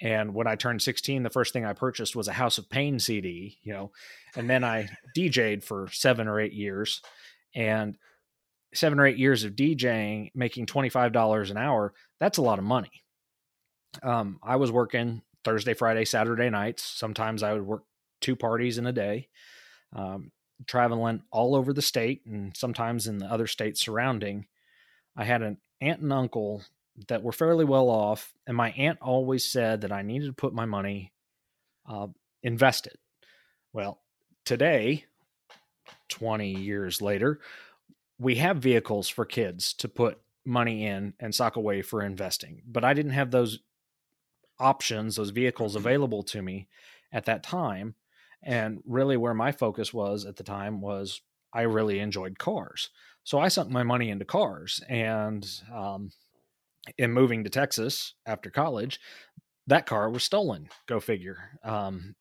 And 0.00 0.34
when 0.34 0.46
I 0.46 0.54
turned 0.54 0.82
16, 0.82 1.24
the 1.24 1.30
first 1.30 1.52
thing 1.52 1.64
I 1.64 1.72
purchased 1.72 2.14
was 2.14 2.28
a 2.28 2.32
House 2.32 2.58
of 2.58 2.70
Pain 2.70 3.00
CD, 3.00 3.58
you 3.62 3.72
know, 3.72 3.90
and 4.36 4.48
then 4.48 4.62
I 4.62 4.88
DJ'd 5.16 5.64
for 5.64 5.88
seven 5.90 6.28
or 6.28 6.38
eight 6.38 6.52
years. 6.52 7.00
And 7.54 7.96
seven 8.74 9.00
or 9.00 9.06
eight 9.06 9.18
years 9.18 9.44
of 9.44 9.56
DJing, 9.56 10.30
making 10.34 10.66
$25 10.66 11.50
an 11.50 11.56
hour, 11.56 11.94
that's 12.20 12.38
a 12.38 12.42
lot 12.42 12.58
of 12.58 12.64
money. 12.64 13.02
Um, 14.02 14.38
I 14.42 14.56
was 14.56 14.70
working 14.70 15.22
Thursday, 15.44 15.74
Friday, 15.74 16.04
Saturday 16.04 16.50
nights. 16.50 16.82
Sometimes 16.82 17.42
I 17.42 17.52
would 17.52 17.66
work 17.66 17.84
two 18.20 18.36
parties 18.36 18.78
in 18.78 18.86
a 18.86 18.92
day, 18.92 19.28
um, 19.94 20.32
traveling 20.66 21.22
all 21.30 21.54
over 21.54 21.72
the 21.72 21.82
state 21.82 22.22
and 22.26 22.56
sometimes 22.56 23.06
in 23.06 23.18
the 23.18 23.26
other 23.26 23.46
states 23.46 23.80
surrounding. 23.80 24.46
I 25.16 25.24
had 25.24 25.42
an 25.42 25.58
aunt 25.80 26.00
and 26.00 26.12
uncle 26.12 26.64
that 27.06 27.22
were 27.22 27.32
fairly 27.32 27.64
well 27.64 27.88
off, 27.88 28.32
and 28.46 28.56
my 28.56 28.70
aunt 28.72 28.98
always 29.00 29.50
said 29.50 29.82
that 29.82 29.92
I 29.92 30.02
needed 30.02 30.26
to 30.26 30.32
put 30.32 30.52
my 30.52 30.64
money 30.64 31.12
uh, 31.88 32.08
invested. 32.42 32.96
Well, 33.72 34.00
today, 34.44 35.04
20 36.08 36.50
years 36.50 37.00
later, 37.00 37.40
we 38.18 38.36
have 38.36 38.56
vehicles 38.58 39.08
for 39.08 39.24
kids 39.24 39.72
to 39.74 39.88
put 39.88 40.18
money 40.44 40.86
in 40.86 41.14
and 41.20 41.34
sock 41.34 41.56
away 41.56 41.82
for 41.82 42.02
investing, 42.02 42.62
but 42.66 42.84
I 42.84 42.94
didn't 42.94 43.12
have 43.12 43.30
those 43.30 43.60
options, 44.60 45.16
those 45.16 45.30
vehicles 45.30 45.72
mm-hmm. 45.72 45.86
available 45.86 46.22
to 46.24 46.42
me 46.42 46.68
at 47.12 47.24
that 47.26 47.42
time. 47.42 47.94
And 48.42 48.80
really, 48.86 49.16
where 49.16 49.34
my 49.34 49.52
focus 49.52 49.92
was 49.92 50.24
at 50.24 50.36
the 50.36 50.44
time 50.44 50.80
was 50.80 51.20
I 51.52 51.62
really 51.62 51.98
enjoyed 51.98 52.38
cars. 52.38 52.90
So 53.24 53.38
I 53.38 53.48
sunk 53.48 53.70
my 53.70 53.82
money 53.82 54.10
into 54.10 54.24
cars. 54.24 54.80
And 54.88 55.46
um, 55.74 56.12
in 56.96 57.12
moving 57.12 57.44
to 57.44 57.50
Texas 57.50 58.14
after 58.26 58.50
college, 58.50 59.00
that 59.66 59.86
car 59.86 60.08
was 60.08 60.24
stolen. 60.24 60.68
Go 60.86 61.00
figure. 61.00 61.58
Um, 61.64 62.14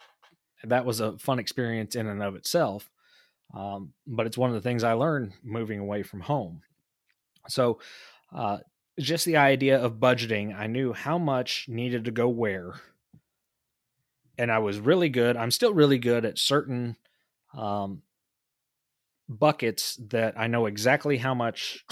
that 0.64 0.86
was 0.86 1.00
a 1.00 1.18
fun 1.18 1.40
experience 1.40 1.96
in 1.96 2.08
and 2.08 2.24
of 2.24 2.36
itself. 2.36 2.90
Um, 3.54 3.94
but 4.06 4.26
it's 4.26 4.38
one 4.38 4.50
of 4.50 4.56
the 4.56 4.62
things 4.62 4.84
I 4.84 4.94
learned 4.94 5.34
moving 5.44 5.80
away 5.80 6.04
from 6.04 6.22
home. 6.22 6.62
So, 7.48 7.80
uh, 8.36 8.58
just 9.00 9.26
the 9.26 9.38
idea 9.38 9.80
of 9.80 10.00
budgeting, 10.00 10.58
I 10.58 10.68
knew 10.68 10.94
how 10.94 11.18
much 11.18 11.66
needed 11.68 12.06
to 12.06 12.12
go 12.12 12.28
where. 12.28 12.74
And 14.38 14.52
I 14.52 14.60
was 14.60 14.80
really 14.80 15.10
good. 15.10 15.36
I'm 15.36 15.52
still 15.52 15.74
really 15.74 15.98
good 15.98 16.26
at 16.26 16.38
certain 16.38 16.96
um, 17.56 18.02
buckets 19.30 20.00
that 20.10 20.40
I 20.40 20.48
know 20.48 20.66
exactly 20.66 21.18
how 21.18 21.34
much 21.34 21.86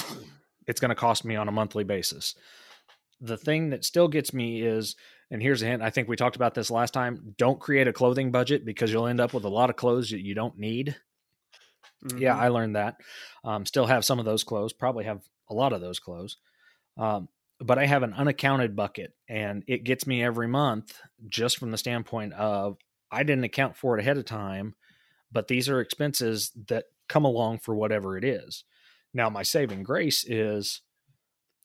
it's 0.68 0.80
going 0.80 0.90
to 0.90 0.96
cost 0.96 1.26
me 1.26 1.36
on 1.36 1.48
a 1.48 1.52
monthly 1.52 1.84
basis. 1.84 2.36
The 3.22 3.38
thing 3.38 3.70
that 3.70 3.86
still 3.86 4.08
gets 4.08 4.34
me 4.34 4.62
is, 4.62 4.96
and 5.32 5.42
here's 5.42 5.62
a 5.62 5.66
hint 5.66 5.82
I 5.82 5.90
think 5.90 6.08
we 6.08 6.16
talked 6.16 6.36
about 6.36 6.54
this 6.54 6.70
last 6.70 6.94
time 6.94 7.34
don't 7.38 7.60
create 7.60 7.88
a 7.88 7.94
clothing 7.94 8.32
budget 8.32 8.66
because 8.66 8.92
you'll 8.92 9.08
end 9.08 9.22
up 9.22 9.34
with 9.34 9.44
a 9.44 9.50
lot 9.50 9.70
of 9.70 9.76
clothes 9.76 10.10
that 10.10 10.22
you 10.22 10.36
don't 10.36 10.58
need. 10.58 10.96
Mm-hmm. 12.06 12.20
Yeah, 12.20 12.38
I 12.38 12.50
learned 12.50 12.76
that. 12.76 12.98
Um, 13.44 13.66
still 13.66 13.88
have 13.88 14.06
some 14.06 14.20
of 14.20 14.26
those 14.26 14.44
clothes, 14.44 14.74
probably 14.74 15.06
have 15.06 15.22
a 15.50 15.54
lot 15.54 15.74
of 15.74 15.82
those 15.82 16.00
clothes. 16.00 16.38
Um, 16.98 17.30
but 17.60 17.80
I 17.80 17.86
have 17.86 18.04
an 18.04 18.14
unaccounted 18.14 18.76
bucket 18.76 19.14
and 19.30 19.64
it 19.68 19.84
gets 19.84 20.06
me 20.06 20.24
every 20.24 20.48
month 20.48 21.00
just 21.28 21.58
from 21.58 21.72
the 21.72 21.78
standpoint 21.78 22.34
of 22.34 22.78
I 23.12 23.24
didn't 23.24 23.46
account 23.46 23.78
for 23.78 23.98
it 23.98 24.02
ahead 24.02 24.18
of 24.18 24.26
time, 24.26 24.76
but 25.32 25.48
these 25.48 25.70
are 25.70 25.80
expenses 25.80 26.52
that 26.68 26.86
come 27.08 27.26
along 27.26 27.60
for 27.60 27.76
whatever 27.76 28.18
it 28.18 28.24
is. 28.24 28.64
Now, 29.14 29.30
my 29.30 29.44
saving 29.44 29.84
grace 29.84 30.26
is 30.28 30.82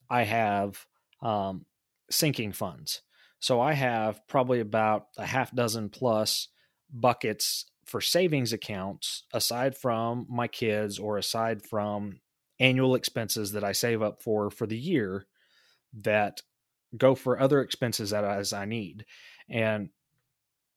I 0.09 0.25
have 0.25 0.87
um, 1.23 1.67
sinking 2.11 2.53
funds. 2.53 3.03
So 3.41 3.61
I 3.61 3.73
have 3.73 4.27
probably 4.29 4.61
about 4.61 5.07
a 5.17 5.27
half 5.27 5.55
dozen 5.55 5.89
plus 5.89 6.49
buckets 6.93 7.67
for 7.87 8.01
savings 8.01 8.53
accounts 8.53 9.25
aside 9.33 9.77
from 9.77 10.27
my 10.29 10.47
kids 10.47 10.99
or 10.99 11.17
aside 11.17 11.63
from 11.65 12.21
annual 12.61 12.95
expenses 12.95 13.53
that 13.53 13.65
I 13.65 13.73
save 13.73 14.03
up 14.03 14.23
for 14.23 14.51
for 14.51 14.67
the 14.67 14.79
year 14.79 15.27
that 16.03 16.43
go 16.97 17.15
for 17.15 17.41
other 17.41 17.61
expenses 17.61 18.11
that 18.11 18.25
as 18.25 18.53
I 18.53 18.67
need. 18.67 19.07
And 19.49 19.89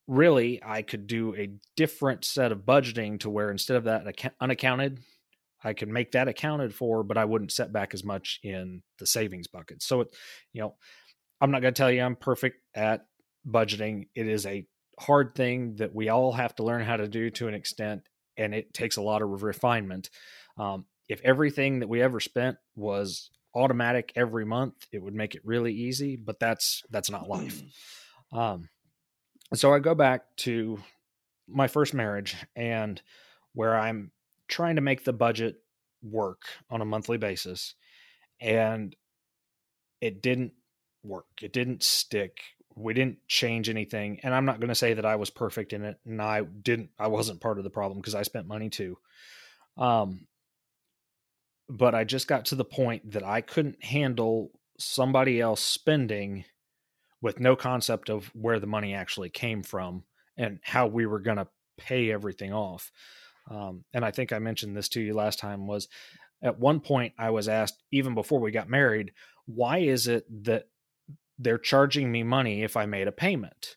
really, 0.08 0.60
I 0.64 0.82
could 0.82 1.06
do 1.06 1.34
a 1.36 1.52
different 1.76 2.24
set 2.24 2.52
of 2.52 2.60
budgeting 2.60 3.20
to 3.20 3.30
where 3.30 3.50
instead 3.50 3.76
of 3.76 3.84
that 3.84 4.32
unaccounted, 4.40 5.00
I 5.62 5.72
could 5.72 5.88
make 5.88 6.12
that 6.12 6.28
accounted 6.28 6.74
for, 6.74 7.02
but 7.02 7.16
I 7.16 7.24
wouldn't 7.24 7.52
set 7.52 7.72
back 7.72 7.94
as 7.94 8.04
much 8.04 8.40
in 8.42 8.82
the 8.98 9.06
savings 9.06 9.48
bucket. 9.48 9.82
So, 9.82 10.02
it, 10.02 10.08
you 10.52 10.60
know, 10.60 10.74
I'm 11.40 11.50
not 11.50 11.62
going 11.62 11.72
to 11.72 11.78
tell 11.78 11.90
you 11.90 12.02
I'm 12.02 12.16
perfect 12.16 12.58
at 12.74 13.06
budgeting. 13.48 14.08
It 14.14 14.28
is 14.28 14.46
a 14.46 14.66
hard 14.98 15.34
thing 15.34 15.76
that 15.76 15.94
we 15.94 16.08
all 16.08 16.32
have 16.32 16.54
to 16.56 16.64
learn 16.64 16.82
how 16.82 16.96
to 16.96 17.08
do 17.08 17.30
to 17.30 17.48
an 17.48 17.54
extent, 17.54 18.02
and 18.36 18.54
it 18.54 18.74
takes 18.74 18.96
a 18.96 19.02
lot 19.02 19.22
of 19.22 19.42
refinement. 19.42 20.10
Um, 20.58 20.84
if 21.08 21.20
everything 21.22 21.80
that 21.80 21.88
we 21.88 22.02
ever 22.02 22.20
spent 22.20 22.56
was 22.76 23.30
automatic 23.54 24.12
every 24.16 24.44
month, 24.44 24.74
it 24.92 25.02
would 25.02 25.14
make 25.14 25.34
it 25.34 25.44
really 25.44 25.72
easy, 25.72 26.16
but 26.16 26.40
that's 26.40 26.82
that's 26.90 27.10
not 27.10 27.28
life. 27.28 27.62
Um, 28.32 28.68
so 29.52 29.72
I 29.72 29.78
go 29.78 29.94
back 29.94 30.22
to 30.38 30.80
my 31.46 31.68
first 31.68 31.94
marriage 31.94 32.36
and 32.56 33.00
where 33.52 33.76
I'm 33.76 34.10
trying 34.48 34.76
to 34.76 34.82
make 34.82 35.04
the 35.04 35.12
budget 35.12 35.56
work 36.02 36.42
on 36.70 36.80
a 36.80 36.86
monthly 36.86 37.18
basis 37.18 37.74
and 38.40 38.94
it 40.00 40.22
didn't 40.22 40.52
work. 41.02 41.26
It 41.42 41.52
didn't 41.52 41.82
stick. 41.82 42.38
We 42.74 42.94
didn't 42.94 43.18
change 43.28 43.68
anything. 43.68 44.20
And 44.22 44.34
I'm 44.34 44.44
not 44.44 44.58
going 44.58 44.68
to 44.68 44.74
say 44.74 44.94
that 44.94 45.06
I 45.06 45.16
was 45.16 45.30
perfect 45.30 45.72
in 45.72 45.84
it 45.84 45.98
and 46.04 46.20
I 46.20 46.42
didn't 46.42 46.90
I 46.98 47.08
wasn't 47.08 47.40
part 47.40 47.58
of 47.58 47.64
the 47.64 47.70
problem 47.70 48.00
because 48.00 48.14
I 48.14 48.22
spent 48.22 48.48
money 48.48 48.70
too. 48.70 48.98
Um 49.76 50.26
but 51.68 51.94
I 51.94 52.04
just 52.04 52.28
got 52.28 52.46
to 52.46 52.54
the 52.54 52.64
point 52.64 53.12
that 53.12 53.22
I 53.22 53.40
couldn't 53.40 53.82
handle 53.84 54.50
somebody 54.78 55.40
else 55.40 55.62
spending 55.62 56.44
with 57.22 57.40
no 57.40 57.56
concept 57.56 58.10
of 58.10 58.30
where 58.34 58.60
the 58.60 58.66
money 58.66 58.94
actually 58.94 59.30
came 59.30 59.62
from 59.62 60.04
and 60.36 60.58
how 60.62 60.86
we 60.86 61.06
were 61.06 61.20
going 61.20 61.38
to 61.38 61.48
pay 61.78 62.10
everything 62.10 62.52
off. 62.52 62.90
Um, 63.50 63.84
and 63.92 64.04
I 64.04 64.10
think 64.10 64.32
I 64.32 64.38
mentioned 64.38 64.76
this 64.76 64.88
to 64.90 65.00
you 65.00 65.14
last 65.14 65.38
time 65.38 65.66
was 65.66 65.88
at 66.42 66.58
one 66.58 66.80
point 66.80 67.14
I 67.18 67.30
was 67.30 67.48
asked 67.48 67.82
even 67.90 68.14
before 68.14 68.40
we 68.40 68.50
got 68.50 68.68
married, 68.68 69.12
why 69.46 69.78
is 69.78 70.06
it 70.06 70.26
that 70.44 70.64
they're 71.38 71.58
charging 71.58 72.10
me 72.12 72.22
money 72.22 72.62
if 72.62 72.76
I 72.76 72.86
made 72.86 73.08
a 73.08 73.12
payment? 73.12 73.76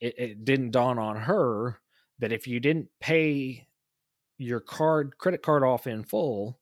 It, 0.00 0.14
it 0.18 0.44
didn't 0.44 0.70
dawn 0.70 0.98
on 0.98 1.16
her 1.16 1.80
that 2.18 2.32
if 2.32 2.46
you 2.46 2.60
didn't 2.60 2.88
pay 3.00 3.66
your 4.36 4.60
card 4.60 5.18
credit 5.18 5.42
card 5.42 5.64
off 5.64 5.86
in 5.86 6.04
full, 6.04 6.60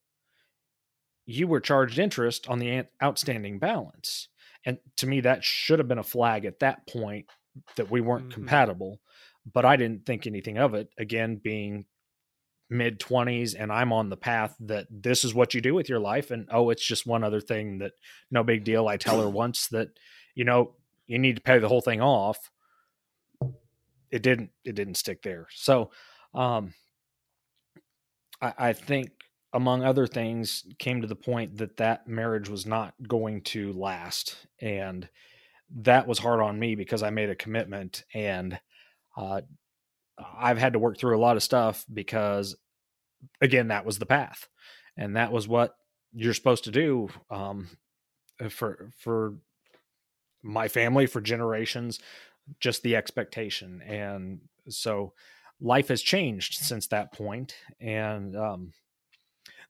you 1.27 1.45
were 1.45 1.59
charged 1.59 1.99
interest 1.99 2.47
on 2.47 2.57
the 2.57 2.85
outstanding 3.03 3.59
balance. 3.59 4.29
And 4.65 4.79
to 4.95 5.07
me, 5.07 5.19
that 5.21 5.43
should 5.43 5.77
have 5.77 5.87
been 5.87 5.97
a 5.99 6.03
flag 6.03 6.45
at 6.45 6.59
that 6.59 6.87
point 6.87 7.27
that 7.75 7.91
we 7.91 8.01
weren't 8.01 8.29
mm-hmm. 8.29 8.33
compatible. 8.33 8.99
But 9.53 9.65
I 9.65 9.75
didn't 9.75 10.05
think 10.05 10.25
anything 10.25 10.57
of 10.57 10.73
it. 10.73 10.89
Again, 10.97 11.35
being 11.35 11.85
mid 12.69 12.99
20s, 12.99 13.55
and 13.57 13.71
I'm 13.71 13.93
on 13.93 14.09
the 14.09 14.17
path 14.17 14.55
that 14.61 14.87
this 14.89 15.23
is 15.23 15.33
what 15.33 15.53
you 15.53 15.61
do 15.61 15.73
with 15.73 15.89
your 15.89 15.99
life. 15.99 16.31
And 16.31 16.47
oh, 16.49 16.69
it's 16.69 16.85
just 16.85 17.05
one 17.05 17.23
other 17.23 17.41
thing 17.41 17.79
that 17.79 17.91
no 18.31 18.43
big 18.43 18.63
deal. 18.63 18.87
I 18.87 18.97
tell 18.97 19.21
her 19.21 19.29
once 19.29 19.67
that, 19.67 19.89
you 20.33 20.45
know, 20.45 20.75
you 21.07 21.19
need 21.19 21.35
to 21.35 21.41
pay 21.41 21.59
the 21.59 21.69
whole 21.69 21.81
thing 21.81 22.01
off. 22.01 22.51
It 24.11 24.21
didn't, 24.21 24.51
it 24.63 24.75
didn't 24.75 24.95
stick 24.95 25.21
there. 25.21 25.47
So, 25.51 25.91
um, 26.33 26.73
I, 28.41 28.53
I 28.57 28.73
think 28.73 29.11
among 29.57 29.83
other 29.83 30.05
things, 30.05 30.63
came 30.77 31.01
to 31.01 31.07
the 31.07 31.15
point 31.15 31.57
that 31.57 31.77
that 31.77 32.07
marriage 32.07 32.47
was 32.47 32.67
not 32.67 32.93
going 33.07 33.41
to 33.41 33.73
last. 33.73 34.37
And 34.61 35.09
that 35.77 36.07
was 36.07 36.19
hard 36.19 36.41
on 36.41 36.59
me 36.59 36.75
because 36.75 37.01
I 37.01 37.09
made 37.09 37.31
a 37.31 37.35
commitment 37.35 38.03
and 38.13 38.59
uh, 39.17 39.41
I've 40.37 40.59
had 40.59 40.73
to 40.73 40.79
work 40.79 40.99
through 40.99 41.17
a 41.17 41.19
lot 41.19 41.37
of 41.37 41.43
stuff 41.43 41.87
because, 41.91 42.55
again, 43.41 43.69
that 43.69 43.83
was 43.83 43.97
the 43.97 44.05
path. 44.05 44.47
And 44.95 45.15
that 45.15 45.31
was 45.31 45.47
what 45.47 45.75
you're 46.13 46.35
supposed 46.35 46.65
to 46.65 46.71
do 46.71 47.09
um, 47.31 47.67
for, 48.51 48.91
for 48.99 49.37
my 50.43 50.67
family, 50.67 51.07
for 51.07 51.19
generations, 51.19 51.99
just 52.59 52.83
the 52.83 52.95
expectation. 52.95 53.81
And 53.81 54.41
so 54.69 55.13
life 55.59 55.87
has 55.87 56.03
changed 56.03 56.53
since 56.53 56.85
that 56.89 57.11
point, 57.11 57.55
And, 57.81 58.35
um, 58.35 58.73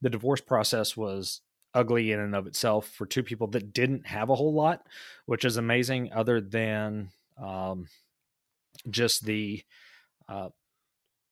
the 0.01 0.09
divorce 0.09 0.41
process 0.41 0.95
was 0.95 1.41
ugly 1.73 2.11
in 2.11 2.19
and 2.19 2.35
of 2.35 2.47
itself 2.47 2.87
for 2.87 3.05
two 3.05 3.23
people 3.23 3.47
that 3.47 3.73
didn't 3.73 4.07
have 4.07 4.29
a 4.29 4.35
whole 4.35 4.53
lot, 4.53 4.85
which 5.25 5.45
is 5.45 5.57
amazing, 5.57 6.11
other 6.13 6.41
than 6.41 7.09
um, 7.41 7.87
just 8.89 9.25
the, 9.25 9.63
uh, 10.27 10.49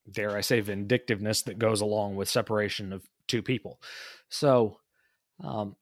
dare 0.09 0.37
I 0.37 0.41
say, 0.41 0.59
vindictiveness 0.59 1.43
that 1.43 1.59
goes 1.59 1.81
along 1.81 2.15
with 2.15 2.29
separation 2.29 2.93
of 2.93 3.03
two 3.27 3.41
people. 3.41 3.81
So, 4.29 4.77
um, 5.43 5.75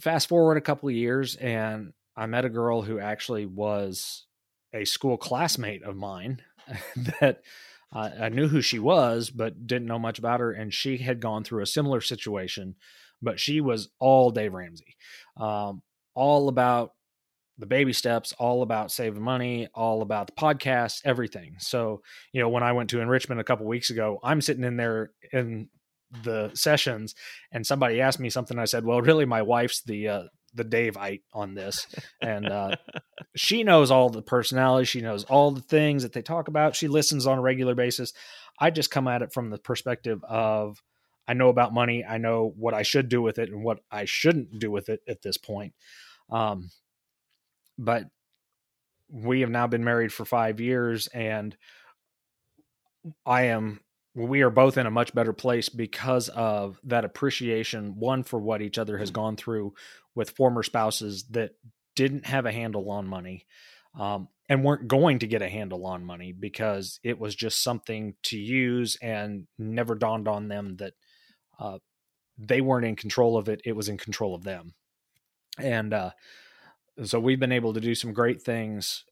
fast 0.00 0.28
forward 0.28 0.56
a 0.56 0.62
couple 0.62 0.88
of 0.88 0.94
years, 0.94 1.36
and 1.36 1.92
I 2.16 2.26
met 2.26 2.44
a 2.44 2.50
girl 2.50 2.82
who 2.82 2.98
actually 2.98 3.46
was 3.46 4.26
a 4.72 4.84
school 4.84 5.16
classmate 5.16 5.82
of 5.82 5.96
mine 5.96 6.42
that 7.20 7.42
uh, 7.92 8.10
I 8.20 8.28
knew 8.28 8.48
who 8.48 8.60
she 8.60 8.78
was, 8.78 9.30
but 9.30 9.66
didn't 9.66 9.88
know 9.88 9.98
much 9.98 10.18
about 10.18 10.40
her. 10.40 10.52
And 10.52 10.72
she 10.72 10.98
had 10.98 11.20
gone 11.20 11.44
through 11.44 11.62
a 11.62 11.66
similar 11.66 12.00
situation, 12.00 12.76
but 13.22 13.40
she 13.40 13.60
was 13.60 13.88
all 13.98 14.30
Dave 14.30 14.52
Ramsey, 14.52 14.96
um, 15.36 15.82
all 16.14 16.48
about 16.48 16.92
the 17.58 17.66
baby 17.66 17.92
steps, 17.92 18.32
all 18.38 18.62
about 18.62 18.92
saving 18.92 19.22
money, 19.22 19.68
all 19.74 20.02
about 20.02 20.28
the 20.28 20.32
podcast, 20.34 21.00
everything. 21.04 21.56
So, 21.58 22.02
you 22.32 22.40
know, 22.40 22.48
when 22.48 22.62
I 22.62 22.72
went 22.72 22.90
to 22.90 23.00
enrichment 23.00 23.40
a 23.40 23.44
couple 23.44 23.66
weeks 23.66 23.90
ago, 23.90 24.20
I'm 24.22 24.40
sitting 24.40 24.64
in 24.64 24.76
there 24.76 25.10
in 25.32 25.68
the 26.22 26.50
sessions 26.54 27.14
and 27.50 27.66
somebody 27.66 28.00
asked 28.00 28.20
me 28.20 28.30
something. 28.30 28.58
I 28.58 28.64
said, 28.64 28.84
well, 28.84 29.02
really 29.02 29.24
my 29.24 29.42
wife's 29.42 29.82
the, 29.82 30.08
uh, 30.08 30.22
the 30.58 30.64
Daveite 30.64 31.22
on 31.32 31.54
this. 31.54 31.86
And 32.20 32.46
uh, 32.46 32.76
she 33.34 33.64
knows 33.64 33.90
all 33.90 34.10
the 34.10 34.22
personality. 34.22 34.84
She 34.84 35.00
knows 35.00 35.24
all 35.24 35.50
the 35.50 35.62
things 35.62 36.02
that 36.02 36.12
they 36.12 36.22
talk 36.22 36.48
about. 36.48 36.76
She 36.76 36.88
listens 36.88 37.26
on 37.26 37.38
a 37.38 37.42
regular 37.42 37.74
basis. 37.74 38.12
I 38.60 38.70
just 38.70 38.90
come 38.90 39.08
at 39.08 39.22
it 39.22 39.32
from 39.32 39.50
the 39.50 39.58
perspective 39.58 40.22
of 40.24 40.82
I 41.26 41.34
know 41.34 41.48
about 41.48 41.74
money. 41.74 42.04
I 42.04 42.18
know 42.18 42.52
what 42.56 42.74
I 42.74 42.82
should 42.82 43.08
do 43.08 43.22
with 43.22 43.38
it 43.38 43.50
and 43.50 43.62
what 43.62 43.80
I 43.90 44.04
shouldn't 44.04 44.58
do 44.58 44.70
with 44.70 44.88
it 44.88 45.00
at 45.08 45.22
this 45.22 45.36
point. 45.36 45.74
Um, 46.30 46.70
but 47.78 48.04
we 49.10 49.40
have 49.40 49.50
now 49.50 49.66
been 49.66 49.84
married 49.84 50.12
for 50.12 50.24
five 50.24 50.60
years 50.60 51.06
and 51.08 51.56
I 53.24 53.44
am 53.44 53.80
we 54.14 54.42
are 54.42 54.50
both 54.50 54.76
in 54.76 54.86
a 54.86 54.90
much 54.90 55.14
better 55.14 55.32
place 55.32 55.68
because 55.68 56.28
of 56.30 56.80
that 56.84 57.04
appreciation 57.04 57.98
one 57.98 58.24
for 58.24 58.40
what 58.40 58.62
each 58.62 58.78
other 58.78 58.98
has 58.98 59.10
gone 59.10 59.36
through 59.36 59.74
with 60.18 60.30
former 60.30 60.62
spouses 60.62 61.24
that 61.30 61.52
didn't 61.94 62.26
have 62.26 62.44
a 62.44 62.52
handle 62.52 62.90
on 62.90 63.06
money 63.06 63.46
um, 63.98 64.28
and 64.48 64.64
weren't 64.64 64.88
going 64.88 65.20
to 65.20 65.26
get 65.26 65.42
a 65.42 65.48
handle 65.48 65.86
on 65.86 66.04
money 66.04 66.32
because 66.32 66.98
it 67.04 67.18
was 67.18 67.34
just 67.34 67.62
something 67.62 68.14
to 68.24 68.36
use 68.36 68.98
and 69.00 69.46
never 69.58 69.94
dawned 69.94 70.26
on 70.26 70.48
them 70.48 70.76
that 70.76 70.94
uh, 71.60 71.78
they 72.36 72.60
weren't 72.60 72.84
in 72.84 72.96
control 72.96 73.38
of 73.38 73.48
it 73.48 73.60
it 73.64 73.76
was 73.76 73.88
in 73.88 73.96
control 73.96 74.34
of 74.34 74.42
them 74.42 74.74
and 75.58 75.94
uh, 75.94 76.10
so 77.04 77.20
we've 77.20 77.40
been 77.40 77.52
able 77.52 77.74
to 77.74 77.80
do 77.80 77.94
some 77.94 78.12
great 78.12 78.42
things 78.42 79.04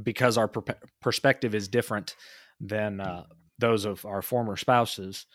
because 0.00 0.38
our 0.38 0.48
per- 0.48 0.78
perspective 1.02 1.54
is 1.54 1.68
different 1.68 2.14
than 2.60 3.00
uh, 3.00 3.24
those 3.58 3.84
of 3.84 4.04
our 4.04 4.22
former 4.22 4.56
spouses. 4.56 5.26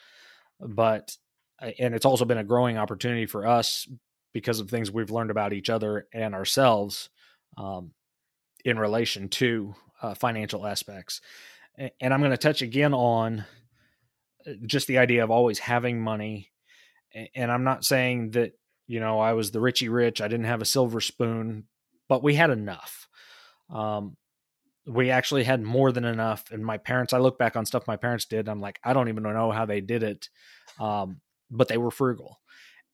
But, 0.59 1.15
uh, 1.61 1.71
and 1.79 1.93
it's 1.93 2.05
also 2.05 2.25
been 2.25 2.37
a 2.37 2.43
growing 2.43 2.77
opportunity 2.77 3.25
for 3.25 3.45
us 3.45 3.87
because 4.33 4.59
of 4.59 4.69
things 4.69 4.91
we've 4.91 5.11
learned 5.11 5.31
about 5.31 5.53
each 5.53 5.69
other 5.69 6.07
and 6.13 6.33
ourselves 6.33 7.09
um, 7.57 7.91
in 8.65 8.79
relation 8.79 9.29
to 9.29 9.75
uh, 10.01 10.13
financial 10.15 10.65
aspects. 10.65 11.21
And 11.77 12.13
I'm 12.13 12.19
going 12.19 12.31
to 12.31 12.37
touch 12.37 12.61
again 12.61 12.93
on 12.93 13.45
uh, 14.45 14.51
just 14.65 14.87
the 14.87 14.97
idea 14.97 15.23
of 15.23 15.31
always 15.31 15.59
having 15.59 16.01
money. 16.01 16.51
And 17.35 17.51
I'm 17.51 17.63
not 17.63 17.85
saying 17.85 18.31
that, 18.31 18.53
you 18.87 18.99
know, 18.99 19.19
I 19.19 19.33
was 19.33 19.51
the 19.51 19.61
Richie 19.61 19.89
Rich, 19.89 20.19
I 20.21 20.27
didn't 20.27 20.45
have 20.45 20.61
a 20.61 20.65
silver 20.65 20.99
spoon, 20.99 21.65
but 22.09 22.23
we 22.23 22.35
had 22.35 22.49
enough. 22.49 23.07
Um, 23.69 24.17
we 24.85 25.11
actually 25.11 25.43
had 25.45 25.61
more 25.61 25.91
than 25.91 26.05
enough. 26.05 26.51
And 26.51 26.65
my 26.65 26.77
parents, 26.77 27.13
I 27.13 27.19
look 27.19 27.37
back 27.37 27.55
on 27.55 27.65
stuff 27.65 27.87
my 27.87 27.95
parents 27.95 28.25
did. 28.25 28.49
I'm 28.49 28.59
like, 28.59 28.79
I 28.83 28.93
don't 28.93 29.09
even 29.09 29.23
know 29.23 29.51
how 29.51 29.65
they 29.65 29.79
did 29.79 30.03
it. 30.03 30.29
Um, 30.79 31.21
but 31.49 31.67
they 31.67 31.77
were 31.77 31.91
frugal. 31.91 32.39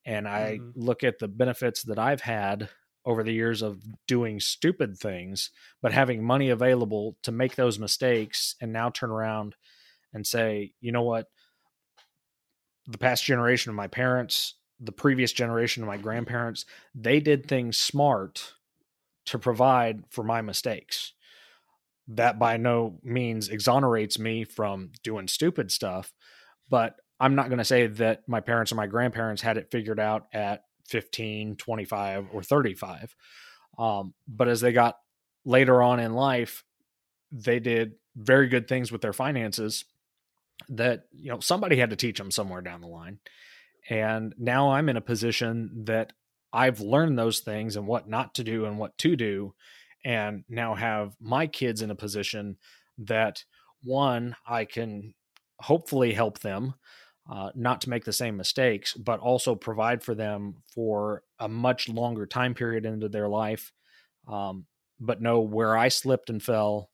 And 0.09 0.27
I 0.27 0.57
mm-hmm. 0.57 0.71
look 0.73 1.03
at 1.03 1.19
the 1.19 1.27
benefits 1.27 1.83
that 1.83 1.99
I've 1.99 2.21
had 2.21 2.67
over 3.05 3.21
the 3.21 3.31
years 3.31 3.61
of 3.61 3.83
doing 4.07 4.39
stupid 4.39 4.97
things, 4.97 5.51
but 5.83 5.93
having 5.93 6.23
money 6.23 6.49
available 6.49 7.15
to 7.21 7.31
make 7.31 7.55
those 7.55 7.77
mistakes 7.77 8.55
and 8.59 8.73
now 8.73 8.89
turn 8.89 9.11
around 9.11 9.55
and 10.11 10.25
say, 10.25 10.73
you 10.81 10.91
know 10.91 11.03
what? 11.03 11.27
The 12.87 12.97
past 12.97 13.23
generation 13.23 13.69
of 13.69 13.75
my 13.75 13.85
parents, 13.85 14.55
the 14.79 14.91
previous 14.91 15.31
generation 15.31 15.83
of 15.83 15.87
my 15.87 15.97
grandparents, 15.97 16.65
they 16.95 17.19
did 17.19 17.47
things 17.47 17.77
smart 17.77 18.53
to 19.27 19.37
provide 19.37 20.05
for 20.09 20.23
my 20.23 20.41
mistakes 20.41 21.13
that 22.07 22.39
by 22.39 22.57
no 22.57 22.99
means 23.03 23.47
exonerates 23.47 24.17
me 24.17 24.43
from 24.43 24.91
doing 25.03 25.27
stupid 25.27 25.71
stuff 25.71 26.11
but 26.67 26.95
i'm 27.19 27.35
not 27.35 27.49
going 27.49 27.59
to 27.59 27.65
say 27.65 27.87
that 27.87 28.21
my 28.27 28.39
parents 28.39 28.71
or 28.71 28.75
my 28.75 28.87
grandparents 28.87 29.41
had 29.41 29.57
it 29.57 29.71
figured 29.71 29.99
out 29.99 30.27
at 30.33 30.63
15 30.87 31.55
25 31.55 32.27
or 32.33 32.43
35 32.43 33.15
um, 33.77 34.13
but 34.27 34.47
as 34.47 34.61
they 34.61 34.71
got 34.71 34.97
later 35.45 35.81
on 35.81 35.99
in 35.99 36.13
life 36.13 36.63
they 37.31 37.59
did 37.59 37.93
very 38.15 38.47
good 38.47 38.67
things 38.67 38.91
with 38.91 39.01
their 39.01 39.13
finances 39.13 39.85
that 40.67 41.03
you 41.11 41.29
know 41.29 41.39
somebody 41.39 41.77
had 41.77 41.91
to 41.91 41.95
teach 41.95 42.17
them 42.17 42.31
somewhere 42.31 42.61
down 42.61 42.81
the 42.81 42.87
line. 42.87 43.19
And 43.89 44.35
now 44.37 44.71
i'm 44.71 44.89
in 44.89 44.97
a 44.97 45.01
position 45.01 45.85
that 45.85 46.11
i've 46.51 46.81
learned 46.81 47.17
those 47.17 47.39
things 47.39 47.75
and 47.75 47.87
what 47.87 48.09
not 48.09 48.35
to 48.35 48.43
do 48.43 48.65
and 48.65 48.77
what 48.77 48.97
to 48.97 49.15
do 49.15 49.53
and 50.05 50.43
now 50.49 50.75
have 50.75 51.15
my 51.19 51.47
kids 51.47 51.81
in 51.81 51.91
a 51.91 51.95
position 51.95 52.57
that 52.97 53.43
one 53.83 54.35
I 54.45 54.65
can 54.65 55.13
hopefully 55.59 56.13
help 56.13 56.39
them 56.39 56.75
uh, 57.29 57.51
not 57.53 57.81
to 57.81 57.89
make 57.89 58.05
the 58.05 58.13
same 58.13 58.35
mistakes, 58.37 58.93
but 58.95 59.19
also 59.19 59.53
provide 59.53 60.01
for 60.03 60.15
them 60.15 60.55
for 60.73 61.23
a 61.37 61.47
much 61.47 61.87
longer 61.87 62.25
time 62.25 62.55
period 62.55 62.85
into 62.85 63.07
their 63.07 63.29
life, 63.29 63.71
um, 64.27 64.65
but 64.99 65.21
know 65.21 65.39
where 65.41 65.77
I 65.77 65.89
slipped 65.89 66.31
and 66.31 66.41
fell 66.41 66.89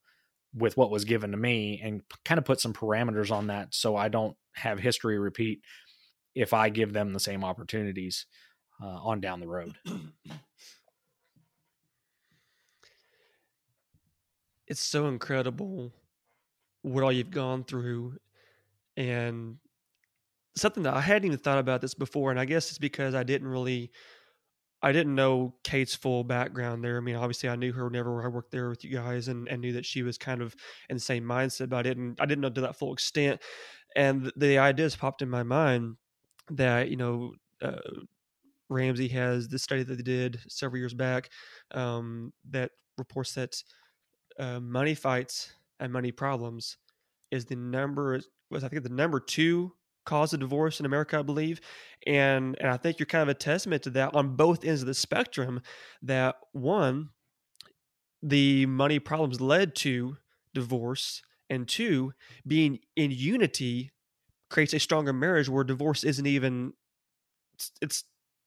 with 0.53 0.75
what 0.75 0.91
was 0.91 1.05
given 1.05 1.31
to 1.31 1.37
me 1.37 1.81
and 1.83 2.01
kind 2.23 2.37
of 2.37 2.45
put 2.45 2.59
some 2.59 2.73
parameters 2.73 3.31
on 3.31 3.47
that 3.47 3.73
so 3.73 3.95
I 3.95 4.09
don't 4.09 4.35
have 4.55 4.79
history 4.79 5.17
repeat 5.17 5.61
if 6.33 6.53
I 6.53 6.69
give 6.69 6.91
them 6.93 7.13
the 7.13 7.19
same 7.19 7.43
opportunities 7.43 8.25
uh, 8.81 8.87
on 8.87 9.21
down 9.21 9.39
the 9.39 9.47
road. 9.47 9.73
it's 14.67 14.83
so 14.83 15.07
incredible 15.07 15.93
what 16.81 17.03
all 17.03 17.11
you've 17.11 17.31
gone 17.31 17.63
through 17.63 18.17
and 18.97 19.57
something 20.55 20.83
that 20.83 20.93
I 20.93 21.01
hadn't 21.01 21.25
even 21.25 21.37
thought 21.37 21.59
about 21.59 21.81
this 21.81 21.93
before 21.93 22.31
and 22.31 22.39
I 22.39 22.45
guess 22.45 22.69
it's 22.69 22.77
because 22.77 23.15
I 23.15 23.23
didn't 23.23 23.47
really 23.47 23.91
I 24.81 24.91
didn't 24.91 25.15
know 25.15 25.55
Kate's 25.63 25.95
full 25.95 26.23
background 26.23 26.83
there. 26.83 26.97
I 26.97 26.99
mean, 26.99 27.15
obviously 27.15 27.49
I 27.49 27.55
knew 27.55 27.73
her 27.73 27.85
whenever 27.85 28.23
I 28.23 28.27
worked 28.27 28.51
there 28.51 28.69
with 28.69 28.83
you 28.83 28.91
guys 28.91 29.29
and, 29.29 29.47
and 29.47 29.61
knew 29.61 29.73
that 29.73 29.85
she 29.85 30.03
was 30.03 30.17
kind 30.17 30.43
of 30.43 30.55
in 30.89 30.97
the 30.97 31.01
same 31.01 31.23
mindset, 31.23 31.69
but 31.69 31.77
I 31.77 31.81
didn't 31.81 32.21
I 32.21 32.25
didn't 32.27 32.41
know 32.41 32.51
to 32.51 32.61
that 32.61 32.75
full 32.75 32.93
extent. 32.93 33.41
And 33.95 34.25
the, 34.25 34.33
the 34.37 34.57
ideas 34.59 34.95
popped 34.95 35.21
in 35.23 35.29
my 35.29 35.41
mind 35.41 35.95
that, 36.51 36.89
you 36.89 36.97
know, 36.97 37.33
uh, 37.61 37.79
Ramsey 38.69 39.07
has 39.07 39.47
the 39.47 39.57
study 39.57 39.83
that 39.83 39.95
they 39.95 40.03
did 40.03 40.39
several 40.47 40.79
years 40.79 40.93
back 40.93 41.29
um, 41.71 42.33
that 42.51 42.71
reports 42.97 43.33
that 43.33 43.55
uh, 44.37 44.59
money 44.59 44.93
fights 44.93 45.53
and 45.79 45.91
money 45.91 46.11
problems 46.11 46.77
is 47.31 47.45
the 47.45 47.55
number 47.55 48.19
was 48.51 48.63
I 48.63 48.67
think 48.67 48.83
the 48.83 48.89
number 48.89 49.19
two 49.19 49.73
cause 50.05 50.33
of 50.33 50.39
divorce 50.39 50.79
in 50.79 50.85
America, 50.85 51.19
I 51.19 51.21
believe, 51.21 51.59
and 52.05 52.55
and 52.59 52.69
I 52.69 52.77
think 52.77 52.99
you're 52.99 53.05
kind 53.05 53.23
of 53.23 53.29
a 53.29 53.33
testament 53.33 53.83
to 53.83 53.89
that 53.91 54.15
on 54.15 54.35
both 54.35 54.63
ends 54.63 54.81
of 54.81 54.87
the 54.87 54.93
spectrum. 54.93 55.61
That 56.01 56.35
one, 56.51 57.09
the 58.21 58.65
money 58.65 58.99
problems 58.99 59.41
led 59.41 59.75
to 59.75 60.17
divorce, 60.53 61.21
and 61.49 61.67
two, 61.67 62.13
being 62.47 62.79
in 62.95 63.11
unity 63.11 63.91
creates 64.49 64.73
a 64.73 64.79
stronger 64.79 65.13
marriage 65.13 65.49
where 65.49 65.63
divorce 65.63 66.03
isn't 66.03 66.27
even 66.27 66.73
it's, 67.55 67.71
it's 67.81 68.03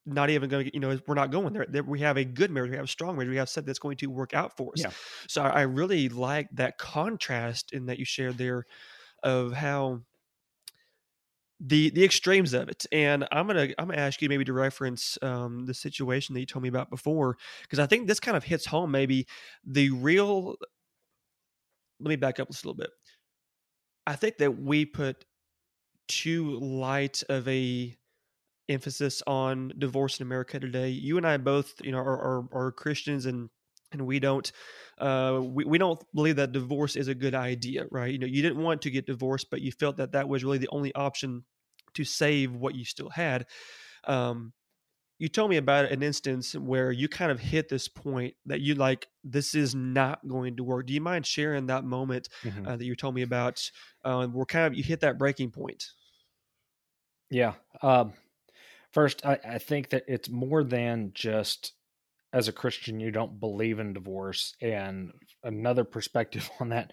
not 0.06 0.30
even 0.30 0.48
going 0.48 0.66
to, 0.66 0.74
you 0.74 0.80
know, 0.80 0.98
we're 1.06 1.14
not 1.14 1.30
going 1.30 1.52
there. 1.52 1.82
We 1.82 2.00
have 2.00 2.16
a 2.16 2.24
good 2.24 2.50
marriage. 2.50 2.70
We 2.70 2.76
have 2.76 2.86
a 2.86 2.88
strong 2.88 3.16
marriage. 3.16 3.28
We 3.28 3.36
have 3.36 3.48
something 3.48 3.66
that's 3.66 3.78
going 3.78 3.98
to 3.98 4.06
work 4.06 4.34
out 4.34 4.56
for 4.56 4.72
us. 4.72 4.82
Yeah. 4.82 4.90
So 5.28 5.42
I 5.42 5.62
really 5.62 6.08
like 6.08 6.48
that 6.52 6.78
contrast 6.78 7.72
in 7.72 7.86
that 7.86 7.98
you 7.98 8.04
shared 8.04 8.38
there 8.38 8.64
of 9.22 9.52
how 9.52 10.00
the 11.60 11.90
the 11.90 12.04
extremes 12.04 12.54
of 12.54 12.68
it. 12.68 12.86
And 12.92 13.26
I'm 13.32 13.46
gonna 13.46 13.68
I'm 13.78 13.88
gonna 13.88 14.00
ask 14.00 14.22
you 14.22 14.28
maybe 14.28 14.44
to 14.44 14.52
reference 14.52 15.18
um, 15.22 15.66
the 15.66 15.74
situation 15.74 16.34
that 16.34 16.40
you 16.40 16.46
told 16.46 16.62
me 16.62 16.68
about 16.68 16.90
before 16.90 17.36
because 17.62 17.78
I 17.78 17.86
think 17.86 18.06
this 18.06 18.20
kind 18.20 18.36
of 18.36 18.44
hits 18.44 18.66
home. 18.66 18.90
Maybe 18.90 19.26
the 19.64 19.90
real. 19.90 20.56
Let 22.00 22.08
me 22.10 22.16
back 22.16 22.38
up 22.38 22.48
just 22.48 22.64
a 22.64 22.68
little 22.68 22.78
bit. 22.78 22.90
I 24.06 24.14
think 24.14 24.38
that 24.38 24.60
we 24.60 24.84
put 24.86 25.24
too 26.06 26.58
light 26.60 27.22
of 27.28 27.46
a 27.48 27.96
emphasis 28.68 29.22
on 29.26 29.72
divorce 29.78 30.20
in 30.20 30.26
America 30.26 30.60
today. 30.60 30.90
You 30.90 31.16
and 31.16 31.26
I 31.26 31.36
both, 31.38 31.74
you 31.82 31.92
know, 31.92 31.98
are, 31.98 32.18
are, 32.18 32.44
are 32.52 32.72
Christians 32.72 33.26
and 33.26 33.50
and 33.92 34.06
we 34.06 34.18
don't 34.18 34.50
uh, 34.98 35.40
we, 35.42 35.64
we 35.64 35.78
don't 35.78 36.02
believe 36.14 36.36
that 36.36 36.52
divorce 36.52 36.96
is 36.96 37.08
a 37.08 37.14
good 37.14 37.34
idea 37.34 37.86
right? 37.90 38.12
You 38.12 38.18
know 38.18 38.26
you 38.26 38.42
didn't 38.42 38.62
want 38.62 38.82
to 38.82 38.90
get 38.90 39.06
divorced 39.06 39.48
but 39.50 39.60
you 39.60 39.72
felt 39.72 39.96
that 39.98 40.12
that 40.12 40.28
was 40.28 40.44
really 40.44 40.58
the 40.58 40.68
only 40.70 40.94
option 40.94 41.44
to 41.94 42.04
save 42.04 42.54
what 42.54 42.74
you 42.74 42.84
still 42.84 43.10
had. 43.10 43.46
Um, 44.04 44.52
you 45.18 45.28
told 45.28 45.50
me 45.50 45.56
about 45.56 45.90
an 45.90 46.02
instance 46.02 46.54
where 46.54 46.92
you 46.92 47.08
kind 47.08 47.32
of 47.32 47.40
hit 47.40 47.68
this 47.68 47.88
point 47.88 48.34
that 48.46 48.60
you 48.60 48.76
like 48.76 49.08
this 49.24 49.54
is 49.54 49.74
not 49.74 50.26
going 50.28 50.56
to 50.56 50.64
work. 50.64 50.86
Do 50.86 50.92
you 50.92 51.00
mind 51.00 51.26
sharing 51.26 51.66
that 51.66 51.82
moment 51.84 52.28
mm-hmm. 52.44 52.68
uh, 52.68 52.76
that 52.76 52.84
you 52.84 52.94
told 52.94 53.16
me 53.16 53.22
about 53.22 53.68
uh, 54.04 54.26
where 54.28 54.46
kind 54.46 54.66
of 54.66 54.74
you 54.74 54.84
hit 54.84 55.00
that 55.00 55.18
breaking 55.18 55.50
point? 55.50 55.84
Yeah 57.30 57.54
um, 57.82 58.12
first 58.92 59.24
I, 59.26 59.38
I 59.44 59.58
think 59.58 59.90
that 59.90 60.04
it's 60.08 60.28
more 60.28 60.62
than 60.64 61.10
just 61.14 61.72
as 62.32 62.48
a 62.48 62.52
christian 62.52 63.00
you 63.00 63.10
don't 63.10 63.40
believe 63.40 63.78
in 63.78 63.92
divorce 63.92 64.54
and 64.60 65.12
another 65.44 65.84
perspective 65.84 66.48
on 66.60 66.70
that 66.70 66.92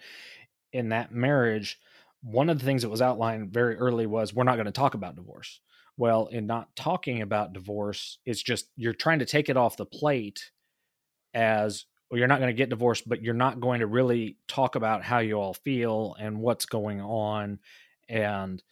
in 0.72 0.90
that 0.90 1.12
marriage 1.12 1.78
one 2.22 2.48
of 2.50 2.58
the 2.58 2.64
things 2.64 2.82
that 2.82 2.88
was 2.88 3.02
outlined 3.02 3.52
very 3.52 3.76
early 3.76 4.06
was 4.06 4.34
we're 4.34 4.44
not 4.44 4.56
going 4.56 4.66
to 4.66 4.72
talk 4.72 4.94
about 4.94 5.16
divorce 5.16 5.60
well, 5.98 6.26
in 6.26 6.46
not 6.46 6.74
talking 6.76 7.22
about 7.22 7.54
divorce, 7.54 8.18
it's 8.26 8.42
just 8.42 8.66
you're 8.76 8.92
trying 8.92 9.20
to 9.20 9.26
take 9.26 9.48
it 9.48 9.56
off 9.56 9.78
the 9.78 9.86
plate 9.86 10.50
as 11.32 11.86
well, 12.10 12.18
you're 12.18 12.28
not 12.28 12.38
going 12.38 12.54
to 12.54 12.56
get 12.56 12.68
divorced, 12.68 13.08
but 13.08 13.22
you're 13.22 13.34
not 13.34 13.60
going 13.60 13.80
to 13.80 13.86
really 13.86 14.36
talk 14.46 14.76
about 14.76 15.02
how 15.02 15.18
you 15.18 15.34
all 15.34 15.54
feel 15.54 16.14
and 16.20 16.38
what's 16.38 16.66
going 16.66 17.00
on. 17.00 17.58
And 18.08 18.62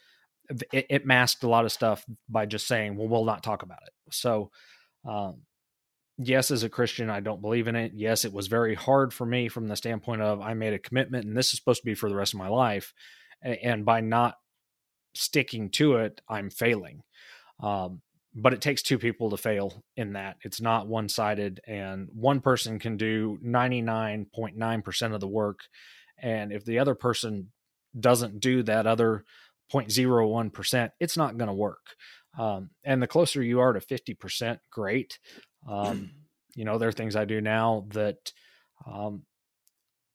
it, 0.71 0.85
it 0.89 1.05
masked 1.05 1.43
a 1.43 1.49
lot 1.49 1.65
of 1.65 1.71
stuff 1.71 2.05
by 2.29 2.45
just 2.45 2.67
saying, 2.67 2.95
well, 2.95 3.07
we'll 3.07 3.25
not 3.25 3.43
talk 3.43 3.63
about 3.63 3.81
it. 3.85 3.93
So, 4.11 4.51
um, 5.03 5.41
yes, 6.17 6.51
as 6.51 6.63
a 6.63 6.69
Christian, 6.69 7.09
I 7.09 7.19
don't 7.19 7.41
believe 7.41 7.67
in 7.67 7.75
it. 7.75 7.91
Yes, 7.95 8.25
it 8.25 8.33
was 8.33 8.47
very 8.47 8.75
hard 8.75 9.13
for 9.13 9.25
me 9.25 9.47
from 9.47 9.67
the 9.67 9.75
standpoint 9.75 10.21
of 10.21 10.41
I 10.41 10.53
made 10.53 10.73
a 10.73 10.79
commitment 10.79 11.25
and 11.25 11.35
this 11.35 11.47
is 11.47 11.59
supposed 11.59 11.81
to 11.81 11.85
be 11.85 11.95
for 11.95 12.09
the 12.09 12.15
rest 12.15 12.33
of 12.33 12.39
my 12.39 12.47
life. 12.47 12.93
And 13.41 13.85
by 13.85 14.01
not 14.01 14.35
sticking 15.13 15.69
to 15.71 15.97
it, 15.97 16.21
I'm 16.27 16.49
failing. 16.49 17.01
Um, 17.61 18.01
but 18.35 18.53
it 18.53 18.61
takes 18.61 18.81
two 18.81 18.99
people 18.99 19.29
to 19.29 19.37
fail 19.37 19.83
in 19.95 20.13
that. 20.13 20.35
It's 20.43 20.59
not 20.59 20.87
one 20.87 21.07
sided, 21.07 21.61
and 21.65 22.09
one 22.13 22.41
person 22.41 22.79
can 22.79 22.97
do 22.97 23.39
99.9% 23.43 25.13
of 25.13 25.21
the 25.21 25.27
work. 25.27 25.59
And 26.21 26.51
if 26.51 26.65
the 26.65 26.79
other 26.79 26.95
person 26.95 27.51
doesn't 27.97 28.41
do 28.41 28.61
that 28.63 28.87
other 28.87 29.23
0.01%, 29.73 30.89
it's 30.99 31.15
not 31.15 31.37
going 31.37 31.47
to 31.47 31.53
work. 31.53 31.95
Um, 32.37 32.71
and 32.83 33.01
the 33.01 33.07
closer 33.07 33.41
you 33.41 33.61
are 33.61 33.71
to 33.71 33.79
50%, 33.79 34.59
great. 34.69 35.17
Um, 35.67 36.11
you 36.55 36.65
know, 36.65 36.77
there 36.77 36.89
are 36.89 36.93
things 36.93 37.15
I 37.15 37.25
do 37.25 37.41
now 37.41 37.85
that 37.89 38.31
um, 38.85 39.23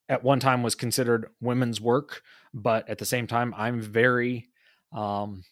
at 0.09 0.25
one 0.25 0.41
time 0.41 0.63
was 0.63 0.75
considered 0.75 1.29
women's 1.41 1.81
work, 1.81 2.23
but 2.55 2.89
at 2.89 2.99
the 2.99 3.05
same 3.05 3.27
time, 3.27 3.55
I'm 3.57 3.81
very 3.81 4.49
um, 4.93 5.45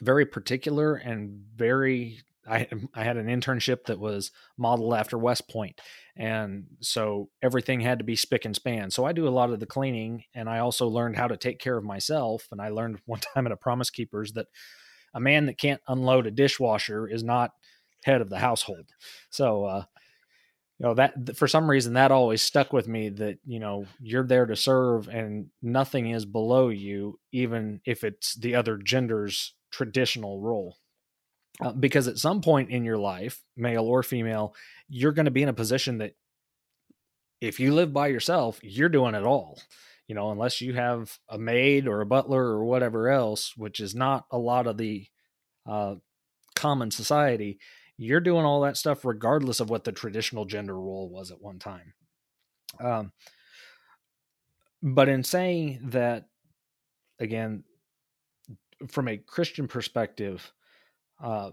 very 0.00 0.26
particular 0.26 0.94
and 0.94 1.44
very 1.54 2.20
I 2.48 2.68
I 2.94 3.02
had 3.04 3.16
an 3.16 3.26
internship 3.26 3.84
that 3.86 3.98
was 3.98 4.30
modeled 4.56 4.94
after 4.94 5.18
West 5.18 5.48
Point, 5.48 5.80
and 6.16 6.66
so 6.80 7.28
everything 7.42 7.80
had 7.80 7.98
to 7.98 8.04
be 8.04 8.16
spick 8.16 8.44
and 8.44 8.54
span. 8.54 8.90
So 8.90 9.04
I 9.04 9.12
do 9.12 9.26
a 9.26 9.30
lot 9.30 9.50
of 9.50 9.60
the 9.60 9.66
cleaning, 9.66 10.24
and 10.34 10.48
I 10.48 10.58
also 10.58 10.86
learned 10.86 11.16
how 11.16 11.28
to 11.28 11.36
take 11.36 11.58
care 11.58 11.76
of 11.76 11.84
myself. 11.84 12.46
And 12.52 12.60
I 12.60 12.68
learned 12.68 13.00
one 13.06 13.20
time 13.20 13.46
at 13.46 13.52
a 13.52 13.56
Promise 13.56 13.90
Keepers 13.90 14.32
that 14.32 14.46
a 15.14 15.20
man 15.20 15.46
that 15.46 15.58
can't 15.58 15.80
unload 15.88 16.26
a 16.26 16.30
dishwasher 16.30 17.08
is 17.08 17.24
not 17.24 17.50
head 18.06 18.20
of 18.20 18.30
the 18.30 18.38
household. 18.38 18.86
So 19.30 19.64
uh, 19.64 19.84
you 20.78 20.86
know 20.86 20.94
that 20.94 21.36
for 21.36 21.48
some 21.48 21.68
reason 21.68 21.94
that 21.94 22.12
always 22.12 22.40
stuck 22.40 22.72
with 22.72 22.86
me 22.86 23.08
that 23.08 23.38
you 23.44 23.58
know 23.58 23.86
you're 24.00 24.26
there 24.26 24.46
to 24.46 24.56
serve 24.56 25.08
and 25.08 25.48
nothing 25.60 26.10
is 26.10 26.24
below 26.24 26.68
you 26.68 27.18
even 27.32 27.80
if 27.84 28.04
it's 28.04 28.34
the 28.36 28.54
other 28.54 28.76
gender's 28.76 29.54
traditional 29.70 30.40
role 30.40 30.76
uh, 31.60 31.72
because 31.72 32.06
at 32.08 32.18
some 32.18 32.40
point 32.40 32.70
in 32.70 32.84
your 32.84 32.98
life 32.98 33.42
male 33.56 33.84
or 33.84 34.02
female 34.02 34.54
you're 34.88 35.12
going 35.12 35.24
to 35.24 35.30
be 35.30 35.42
in 35.42 35.48
a 35.48 35.54
position 35.54 35.98
that 35.98 36.14
if 37.40 37.58
you 37.58 37.74
live 37.74 37.92
by 37.92 38.06
yourself 38.06 38.60
you're 38.62 38.90
doing 38.90 39.14
it 39.14 39.24
all 39.24 39.58
you 40.06 40.14
know 40.14 40.30
unless 40.30 40.60
you 40.60 40.74
have 40.74 41.18
a 41.30 41.38
maid 41.38 41.88
or 41.88 42.02
a 42.02 42.06
butler 42.06 42.42
or 42.42 42.64
whatever 42.66 43.08
else 43.08 43.54
which 43.56 43.80
is 43.80 43.94
not 43.94 44.26
a 44.30 44.38
lot 44.38 44.66
of 44.66 44.76
the 44.76 45.06
uh, 45.66 45.94
common 46.54 46.90
society 46.90 47.58
you're 47.98 48.20
doing 48.20 48.44
all 48.44 48.60
that 48.62 48.76
stuff 48.76 49.04
regardless 49.04 49.60
of 49.60 49.70
what 49.70 49.84
the 49.84 49.92
traditional 49.92 50.44
gender 50.44 50.78
role 50.78 51.08
was 51.08 51.30
at 51.30 51.40
one 51.40 51.58
time. 51.58 51.94
Um, 52.80 53.12
but 54.82 55.08
in 55.08 55.24
saying 55.24 55.80
that, 55.84 56.26
again, 57.18 57.64
from 58.88 59.08
a 59.08 59.16
Christian 59.16 59.68
perspective, 59.68 60.52
uh, 61.22 61.52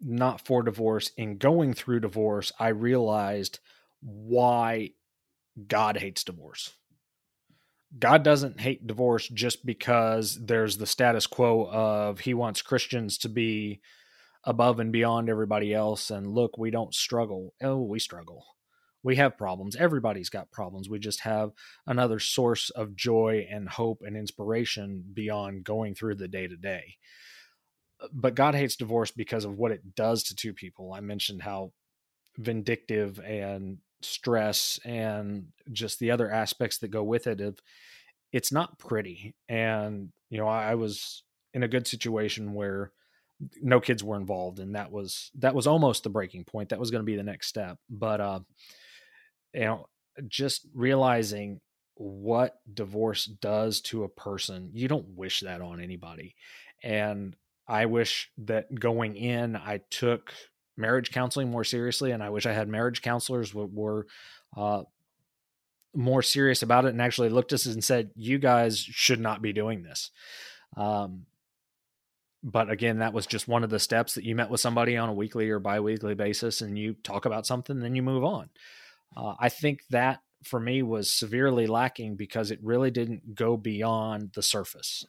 not 0.00 0.44
for 0.46 0.62
divorce, 0.62 1.10
in 1.16 1.38
going 1.38 1.72
through 1.72 2.00
divorce, 2.00 2.52
I 2.58 2.68
realized 2.68 3.60
why 4.00 4.90
God 5.66 5.96
hates 5.96 6.24
divorce. 6.24 6.72
God 7.98 8.22
doesn't 8.22 8.60
hate 8.60 8.86
divorce 8.86 9.28
just 9.28 9.64
because 9.64 10.38
there's 10.44 10.78
the 10.78 10.86
status 10.86 11.26
quo 11.26 11.68
of 11.70 12.20
he 12.20 12.34
wants 12.34 12.62
Christians 12.62 13.18
to 13.18 13.28
be 13.28 13.80
above 14.44 14.80
and 14.80 14.92
beyond 14.92 15.28
everybody 15.28 15.72
else 15.72 16.10
and 16.10 16.26
look 16.26 16.58
we 16.58 16.70
don't 16.70 16.94
struggle. 16.94 17.54
Oh 17.62 17.80
we 17.82 17.98
struggle. 17.98 18.46
We 19.04 19.16
have 19.16 19.36
problems. 19.36 19.74
Everybody's 19.74 20.28
got 20.28 20.52
problems. 20.52 20.88
We 20.88 21.00
just 21.00 21.20
have 21.20 21.50
another 21.86 22.20
source 22.20 22.70
of 22.70 22.94
joy 22.94 23.46
and 23.50 23.68
hope 23.68 24.02
and 24.02 24.16
inspiration 24.16 25.04
beyond 25.12 25.64
going 25.64 25.94
through 25.94 26.16
the 26.16 26.28
day 26.28 26.46
to 26.46 26.56
day 26.56 26.96
but 28.12 28.34
god 28.34 28.54
hates 28.54 28.76
divorce 28.76 29.10
because 29.10 29.44
of 29.44 29.58
what 29.58 29.70
it 29.70 29.94
does 29.94 30.22
to 30.24 30.34
two 30.34 30.52
people. 30.52 30.92
I 30.92 31.00
mentioned 31.00 31.42
how 31.42 31.72
vindictive 32.38 33.18
and 33.20 33.78
stress 34.00 34.80
and 34.84 35.48
just 35.70 35.98
the 35.98 36.10
other 36.10 36.30
aspects 36.30 36.78
that 36.78 36.88
go 36.88 37.04
with 37.04 37.26
it 37.26 37.40
of 37.40 37.58
it's 38.32 38.50
not 38.50 38.78
pretty. 38.78 39.34
And 39.48 40.10
you 40.30 40.38
know 40.38 40.48
I, 40.48 40.72
I 40.72 40.74
was 40.74 41.22
in 41.54 41.62
a 41.62 41.68
good 41.68 41.86
situation 41.86 42.54
where 42.54 42.92
no 43.60 43.80
kids 43.80 44.02
were 44.04 44.16
involved 44.16 44.58
and 44.58 44.74
that 44.74 44.90
was 44.90 45.30
that 45.38 45.54
was 45.54 45.66
almost 45.66 46.02
the 46.02 46.10
breaking 46.10 46.44
point. 46.44 46.68
That 46.70 46.80
was 46.80 46.90
going 46.90 47.02
to 47.02 47.10
be 47.10 47.16
the 47.16 47.22
next 47.22 47.48
step. 47.48 47.78
But 47.90 48.20
uh 48.20 48.40
you 49.54 49.60
know 49.60 49.86
just 50.28 50.66
realizing 50.74 51.60
what 51.94 52.56
divorce 52.72 53.26
does 53.26 53.80
to 53.80 54.04
a 54.04 54.08
person 54.08 54.70
you 54.72 54.88
don't 54.88 55.08
wish 55.08 55.40
that 55.40 55.60
on 55.60 55.80
anybody. 55.80 56.34
And 56.82 57.36
i 57.68 57.86
wish 57.86 58.28
that 58.38 58.74
going 58.74 59.14
in 59.14 59.54
i 59.54 59.80
took 59.88 60.32
marriage 60.76 61.12
counseling 61.12 61.48
more 61.48 61.62
seriously 61.62 62.10
and 62.10 62.20
i 62.20 62.28
wish 62.28 62.44
i 62.44 62.52
had 62.52 62.68
marriage 62.68 63.02
counselors 63.02 63.54
were, 63.54 63.66
were 63.66 64.06
uh, 64.56 64.82
more 65.94 66.22
serious 66.22 66.62
about 66.62 66.84
it 66.84 66.88
and 66.88 67.02
actually 67.02 67.28
looked 67.28 67.52
at 67.52 67.56
us 67.56 67.66
and 67.66 67.84
said 67.84 68.10
you 68.16 68.38
guys 68.38 68.78
should 68.78 69.20
not 69.20 69.42
be 69.42 69.52
doing 69.52 69.82
this. 69.82 70.10
Um, 70.76 71.26
but 72.42 72.70
again, 72.70 72.98
that 72.98 73.12
was 73.12 73.26
just 73.26 73.48
one 73.48 73.64
of 73.64 73.70
the 73.70 73.78
steps 73.78 74.14
that 74.14 74.24
you 74.24 74.34
met 74.34 74.50
with 74.50 74.60
somebody 74.60 74.96
on 74.96 75.08
a 75.08 75.14
weekly 75.14 75.48
or 75.50 75.58
biweekly 75.58 76.14
basis 76.14 76.60
and 76.60 76.78
you 76.78 76.94
talk 76.94 77.24
about 77.24 77.46
something, 77.46 77.80
then 77.80 77.94
you 77.94 78.02
move 78.02 78.24
on. 78.24 78.50
Uh, 79.16 79.34
I 79.38 79.48
think 79.48 79.80
that 79.90 80.20
for 80.44 80.58
me 80.58 80.82
was 80.82 81.12
severely 81.12 81.66
lacking 81.66 82.16
because 82.16 82.50
it 82.50 82.58
really 82.62 82.90
didn't 82.90 83.34
go 83.34 83.56
beyond 83.56 84.32
the 84.34 84.42
surface. 84.42 85.04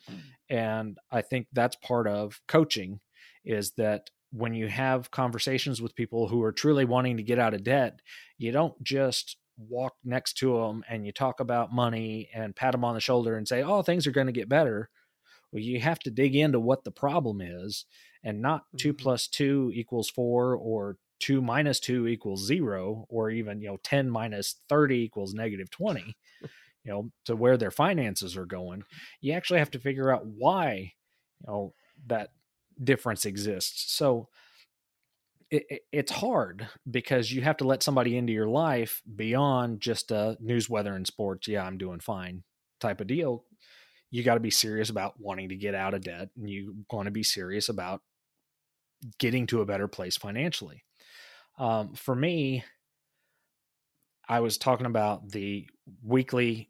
And 0.49 0.97
I 1.11 1.21
think 1.21 1.47
that's 1.51 1.75
part 1.77 2.07
of 2.07 2.39
coaching 2.47 2.99
is 3.43 3.71
that 3.77 4.11
when 4.31 4.53
you 4.53 4.67
have 4.67 5.11
conversations 5.11 5.81
with 5.81 5.95
people 5.95 6.27
who 6.27 6.43
are 6.43 6.51
truly 6.51 6.85
wanting 6.85 7.17
to 7.17 7.23
get 7.23 7.39
out 7.39 7.53
of 7.53 7.63
debt, 7.63 7.99
you 8.37 8.51
don't 8.51 8.81
just 8.83 9.37
walk 9.57 9.93
next 10.03 10.33
to 10.33 10.57
them 10.57 10.83
and 10.89 11.05
you 11.05 11.11
talk 11.11 11.39
about 11.39 11.73
money 11.73 12.29
and 12.33 12.55
pat 12.55 12.71
them 12.71 12.83
on 12.83 12.95
the 12.95 12.99
shoulder 12.99 13.37
and 13.37 13.47
say, 13.47 13.61
"Oh, 13.61 13.81
things 13.81 14.07
are 14.07 14.11
going 14.11 14.27
to 14.27 14.33
get 14.33 14.49
better." 14.49 14.89
Well, 15.53 15.61
you 15.61 15.79
have 15.81 15.99
to 15.99 16.11
dig 16.11 16.35
into 16.35 16.59
what 16.59 16.83
the 16.83 16.91
problem 16.91 17.39
is 17.39 17.85
and 18.23 18.41
not 18.41 18.61
mm-hmm. 18.61 18.77
two 18.77 18.93
plus 18.93 19.27
two 19.27 19.71
equals 19.73 20.09
four 20.09 20.55
or 20.55 20.97
two 21.19 21.41
minus 21.41 21.79
two 21.79 22.07
equals 22.07 22.45
zero 22.45 23.05
or 23.07 23.29
even, 23.29 23.61
you 23.61 23.67
know, 23.67 23.77
10 23.83 24.09
minus 24.09 24.55
30 24.67 24.95
equals 24.95 25.35
negative 25.35 25.69
20, 25.69 26.15
you 26.41 26.49
know, 26.91 27.11
to 27.25 27.35
where 27.35 27.55
their 27.55 27.71
finances 27.71 28.35
are 28.35 28.47
going. 28.47 28.83
You 29.21 29.33
actually 29.33 29.59
have 29.59 29.71
to 29.71 29.79
figure 29.79 30.11
out 30.11 30.25
why, 30.25 30.93
you 31.39 31.47
know, 31.47 31.73
that 32.07 32.31
difference 32.83 33.25
exists. 33.25 33.93
So, 33.93 34.27
it, 35.51 35.83
it's 35.91 36.11
hard 36.11 36.67
because 36.89 37.31
you 37.31 37.43
have 37.43 37.57
to 37.57 37.67
let 37.67 37.83
somebody 37.83 38.17
into 38.17 38.33
your 38.33 38.47
life 38.47 39.03
beyond 39.15 39.81
just 39.81 40.09
a 40.09 40.35
news, 40.39 40.67
weather, 40.67 40.95
and 40.95 41.05
sports. 41.05 41.47
Yeah, 41.47 41.63
I'm 41.63 41.77
doing 41.77 41.99
fine 41.99 42.43
type 42.79 42.99
of 42.99 43.05
deal 43.05 43.45
you 44.13 44.21
got 44.21 44.35
to 44.35 44.39
be 44.39 44.51
serious 44.51 44.91
about 44.91 45.19
wanting 45.19 45.49
to 45.49 45.55
get 45.55 45.73
out 45.73 45.95
of 45.95 46.03
debt 46.03 46.29
and 46.37 46.47
you 46.47 46.75
want 46.91 47.07
to 47.07 47.11
be 47.11 47.23
serious 47.23 47.67
about 47.67 48.01
getting 49.17 49.47
to 49.47 49.61
a 49.61 49.65
better 49.65 49.87
place 49.87 50.17
financially. 50.17 50.83
Um, 51.57 51.95
for 51.95 52.15
me, 52.15 52.63
I 54.29 54.41
was 54.41 54.59
talking 54.59 54.85
about 54.85 55.31
the 55.31 55.67
weekly 56.03 56.69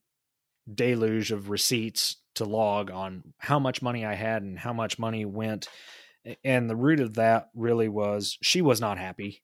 deluge 0.73 1.33
of 1.33 1.49
receipts 1.49 2.15
to 2.35 2.45
log 2.45 2.89
on 2.89 3.33
how 3.39 3.59
much 3.59 3.81
money 3.81 4.05
I 4.05 4.13
had 4.13 4.41
and 4.41 4.57
how 4.57 4.71
much 4.71 4.97
money 4.97 5.25
went. 5.25 5.67
And 6.45 6.69
the 6.69 6.77
root 6.77 7.01
of 7.01 7.15
that 7.15 7.49
really 7.53 7.89
was 7.89 8.37
she 8.41 8.61
was 8.61 8.79
not 8.79 8.97
happy. 8.97 9.43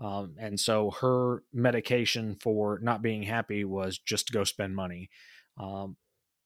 Um, 0.00 0.36
and 0.38 0.58
so 0.58 0.92
her 1.00 1.42
medication 1.52 2.36
for 2.40 2.78
not 2.80 3.02
being 3.02 3.24
happy 3.24 3.64
was 3.64 3.98
just 3.98 4.28
to 4.28 4.32
go 4.32 4.44
spend 4.44 4.76
money. 4.76 5.10
Um, 5.58 5.96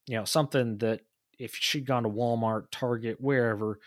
you 0.07 0.17
know, 0.17 0.25
something 0.25 0.79
that 0.79 1.01
if 1.39 1.55
she'd 1.55 1.87
gone 1.87 2.05
to 2.05 2.09
Walmart, 2.09 2.67
Target, 2.71 3.21
wherever, 3.21 3.79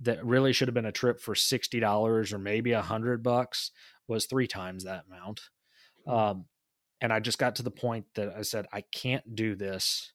that 0.00 0.24
really 0.24 0.52
should 0.52 0.68
have 0.68 0.74
been 0.74 0.84
a 0.84 0.92
trip 0.92 1.20
for 1.20 1.34
sixty 1.34 1.80
dollars 1.80 2.32
or 2.32 2.38
maybe 2.38 2.72
a 2.72 2.82
hundred 2.82 3.22
bucks 3.22 3.70
was 4.06 4.26
three 4.26 4.46
times 4.46 4.84
that 4.84 5.04
amount. 5.08 5.40
Hmm. 6.06 6.12
Um, 6.12 6.44
and 7.00 7.12
I 7.12 7.20
just 7.20 7.38
got 7.38 7.56
to 7.56 7.62
the 7.62 7.70
point 7.70 8.06
that 8.14 8.34
I 8.36 8.42
said 8.42 8.66
I 8.72 8.82
can't 8.82 9.34
do 9.34 9.54
this. 9.54 10.12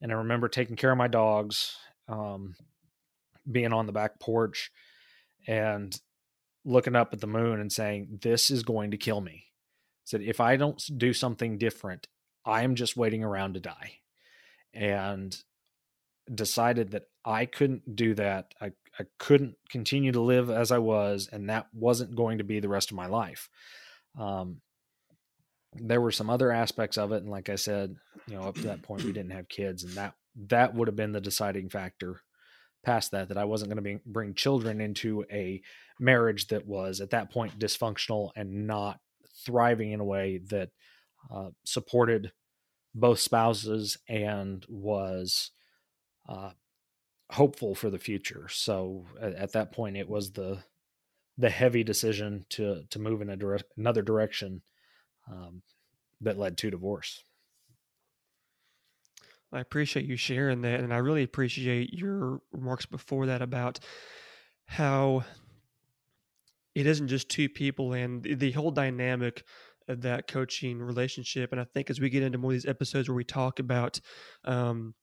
And 0.00 0.12
I 0.12 0.16
remember 0.16 0.48
taking 0.48 0.76
care 0.76 0.92
of 0.92 0.98
my 0.98 1.08
dogs, 1.08 1.74
um, 2.06 2.54
being 3.50 3.72
on 3.72 3.86
the 3.86 3.92
back 3.92 4.20
porch, 4.20 4.70
and 5.46 5.98
looking 6.64 6.94
up 6.94 7.12
at 7.12 7.20
the 7.20 7.26
moon 7.26 7.60
and 7.60 7.72
saying, 7.72 8.20
"This 8.22 8.50
is 8.50 8.62
going 8.62 8.92
to 8.92 8.96
kill 8.96 9.20
me." 9.20 9.46
I 9.46 10.04
said 10.04 10.22
if 10.22 10.40
I 10.40 10.56
don't 10.56 10.80
do 10.96 11.12
something 11.12 11.58
different, 11.58 12.06
I 12.44 12.62
am 12.62 12.76
just 12.76 12.96
waiting 12.96 13.24
around 13.24 13.54
to 13.54 13.60
die. 13.60 13.98
And 14.74 15.36
decided 16.32 16.90
that 16.90 17.04
I 17.24 17.46
couldn't 17.46 17.96
do 17.96 18.14
that. 18.14 18.54
I, 18.60 18.72
I 18.98 19.04
couldn't 19.18 19.56
continue 19.70 20.12
to 20.12 20.20
live 20.20 20.50
as 20.50 20.70
I 20.70 20.78
was, 20.78 21.28
and 21.32 21.48
that 21.48 21.66
wasn't 21.72 22.16
going 22.16 22.38
to 22.38 22.44
be 22.44 22.60
the 22.60 22.68
rest 22.68 22.90
of 22.90 22.96
my 22.96 23.06
life. 23.06 23.48
Um, 24.18 24.60
there 25.74 26.00
were 26.00 26.10
some 26.10 26.30
other 26.30 26.50
aspects 26.50 26.98
of 26.98 27.12
it, 27.12 27.22
and 27.22 27.30
like 27.30 27.48
I 27.48 27.56
said, 27.56 27.96
you 28.26 28.34
know, 28.34 28.42
up 28.42 28.56
to 28.56 28.62
that 28.62 28.82
point, 28.82 29.04
we 29.04 29.12
didn't 29.12 29.32
have 29.32 29.48
kids, 29.48 29.84
and 29.84 29.94
that 29.94 30.14
that 30.48 30.74
would 30.74 30.88
have 30.88 30.96
been 30.96 31.12
the 31.12 31.20
deciding 31.20 31.68
factor. 31.68 32.20
Past 32.84 33.10
that, 33.10 33.28
that 33.28 33.36
I 33.36 33.44
wasn't 33.44 33.70
going 33.70 33.76
to 33.76 33.82
be, 33.82 33.98
bring 34.06 34.34
children 34.34 34.80
into 34.80 35.24
a 35.32 35.60
marriage 35.98 36.46
that 36.48 36.66
was 36.66 37.00
at 37.00 37.10
that 37.10 37.30
point 37.30 37.58
dysfunctional 37.58 38.30
and 38.36 38.66
not 38.66 39.00
thriving 39.44 39.92
in 39.92 40.00
a 40.00 40.04
way 40.04 40.40
that 40.50 40.70
uh, 41.30 41.50
supported 41.64 42.32
both 42.94 43.20
spouses 43.20 43.98
and 44.08 44.64
was 44.68 45.50
uh, 46.28 46.50
hopeful 47.30 47.74
for 47.74 47.90
the 47.90 47.98
future. 47.98 48.48
So 48.48 49.06
at, 49.20 49.34
at, 49.34 49.52
that 49.52 49.72
point, 49.72 49.96
it 49.96 50.08
was 50.08 50.32
the 50.32 50.58
the 51.36 51.50
heavy 51.50 51.84
decision 51.84 52.44
to 52.50 52.82
to 52.90 52.98
move 52.98 53.22
in 53.22 53.30
a 53.30 53.36
dire- 53.36 53.60
another 53.76 54.02
direction 54.02 54.62
um, 55.30 55.62
that 56.20 56.38
led 56.38 56.56
to 56.58 56.70
divorce. 56.70 57.22
I 59.52 59.60
appreciate 59.60 60.04
you 60.04 60.16
sharing 60.16 60.60
that, 60.62 60.80
and 60.80 60.92
I 60.92 60.98
really 60.98 61.22
appreciate 61.22 61.94
your 61.94 62.40
remarks 62.52 62.84
before 62.84 63.26
that 63.26 63.40
about 63.40 63.78
how 64.66 65.24
it 66.74 66.86
isn't 66.86 67.08
just 67.08 67.30
two 67.30 67.48
people 67.48 67.94
and 67.94 68.22
the 68.22 68.52
whole 68.52 68.70
dynamic 68.70 69.42
that 69.88 70.28
coaching 70.28 70.78
relationship. 70.78 71.52
And 71.52 71.60
I 71.60 71.64
think 71.64 71.90
as 71.90 72.00
we 72.00 72.10
get 72.10 72.22
into 72.22 72.38
more 72.38 72.50
of 72.50 72.54
these 72.54 72.66
episodes 72.66 73.08
where 73.08 73.16
we 73.16 73.24
talk 73.24 73.58
about 73.58 74.00
um, 74.44 74.94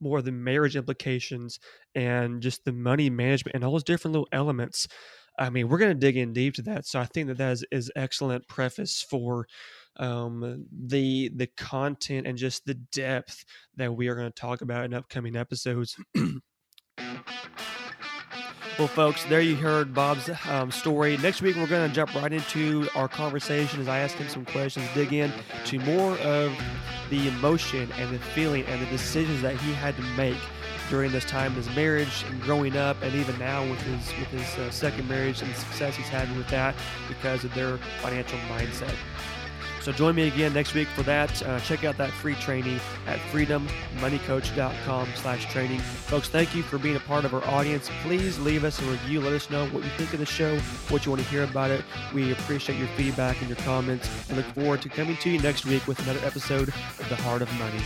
more 0.00 0.18
of 0.18 0.24
the 0.24 0.32
marriage 0.32 0.76
implications 0.76 1.58
and 1.94 2.42
just 2.42 2.64
the 2.64 2.72
money 2.72 3.10
management 3.10 3.54
and 3.54 3.64
all 3.64 3.72
those 3.72 3.84
different 3.84 4.12
little 4.12 4.28
elements. 4.32 4.86
I 5.38 5.50
mean, 5.50 5.68
we're 5.68 5.78
going 5.78 5.92
to 5.92 5.98
dig 5.98 6.16
in 6.16 6.32
deep 6.32 6.54
to 6.54 6.62
that. 6.62 6.86
So 6.86 6.98
I 6.98 7.04
think 7.04 7.28
that 7.28 7.38
that 7.38 7.52
is, 7.52 7.64
is 7.70 7.92
excellent 7.94 8.48
preface 8.48 9.04
for 9.08 9.46
um, 9.98 10.66
the 10.70 11.30
the 11.34 11.46
content 11.56 12.26
and 12.26 12.36
just 12.36 12.66
the 12.66 12.74
depth 12.74 13.44
that 13.76 13.94
we 13.94 14.08
are 14.08 14.14
going 14.14 14.30
to 14.30 14.40
talk 14.40 14.60
about 14.60 14.84
in 14.84 14.94
upcoming 14.94 15.36
episodes. 15.36 15.96
Well, 18.78 18.88
folks, 18.88 19.24
there 19.24 19.40
you 19.40 19.56
heard 19.56 19.94
Bob's 19.94 20.28
um, 20.46 20.70
story. 20.70 21.16
Next 21.16 21.40
week, 21.40 21.56
we're 21.56 21.66
going 21.66 21.88
to 21.88 21.94
jump 21.94 22.14
right 22.14 22.30
into 22.30 22.86
our 22.94 23.08
conversation 23.08 23.80
as 23.80 23.88
I 23.88 24.00
ask 24.00 24.16
him 24.16 24.28
some 24.28 24.44
questions, 24.44 24.86
dig 24.92 25.14
in 25.14 25.32
to 25.64 25.78
more 25.78 26.18
of 26.18 26.52
the 27.08 27.26
emotion 27.26 27.90
and 27.92 28.14
the 28.14 28.18
feeling 28.18 28.66
and 28.66 28.82
the 28.82 28.90
decisions 28.90 29.40
that 29.40 29.56
he 29.56 29.72
had 29.72 29.96
to 29.96 30.02
make 30.18 30.36
during 30.90 31.10
this 31.10 31.24
time 31.24 31.54
his 31.54 31.74
marriage 31.74 32.22
and 32.28 32.38
growing 32.42 32.76
up, 32.76 33.00
and 33.00 33.14
even 33.14 33.38
now 33.38 33.62
with 33.62 33.80
his 33.80 34.12
with 34.18 34.28
his 34.28 34.58
uh, 34.58 34.70
second 34.70 35.08
marriage 35.08 35.40
and 35.40 35.50
the 35.50 35.56
success 35.56 35.96
he's 35.96 36.08
had 36.08 36.28
with 36.36 36.48
that 36.48 36.74
because 37.08 37.44
of 37.44 37.54
their 37.54 37.78
financial 38.02 38.38
mindset. 38.40 38.94
So 39.86 39.92
join 39.92 40.16
me 40.16 40.26
again 40.26 40.52
next 40.52 40.74
week 40.74 40.88
for 40.88 41.04
that. 41.04 41.40
Uh, 41.44 41.60
check 41.60 41.84
out 41.84 41.96
that 41.98 42.10
free 42.10 42.34
training 42.34 42.80
at 43.06 43.20
freedommoneycoach.com 43.30 45.08
slash 45.14 45.52
training. 45.52 45.78
Folks, 45.78 46.28
thank 46.28 46.56
you 46.56 46.64
for 46.64 46.76
being 46.76 46.96
a 46.96 47.00
part 47.00 47.24
of 47.24 47.32
our 47.32 47.44
audience. 47.44 47.88
Please 48.02 48.36
leave 48.40 48.64
us 48.64 48.82
a 48.82 48.84
review. 48.86 49.20
Let 49.20 49.34
us 49.34 49.48
know 49.48 49.66
what 49.68 49.84
you 49.84 49.90
think 49.90 50.12
of 50.12 50.18
the 50.18 50.26
show, 50.26 50.58
what 50.88 51.06
you 51.06 51.12
want 51.12 51.22
to 51.22 51.28
hear 51.28 51.44
about 51.44 51.70
it. 51.70 51.84
We 52.12 52.32
appreciate 52.32 52.80
your 52.80 52.88
feedback 52.96 53.38
and 53.38 53.48
your 53.48 53.58
comments 53.58 54.10
and 54.28 54.36
look 54.36 54.46
forward 54.46 54.82
to 54.82 54.88
coming 54.88 55.18
to 55.18 55.30
you 55.30 55.38
next 55.38 55.64
week 55.66 55.86
with 55.86 56.00
another 56.00 56.26
episode 56.26 56.66
of 56.66 57.06
The 57.08 57.14
Heart 57.14 57.42
of 57.42 57.52
Money. 57.56 57.78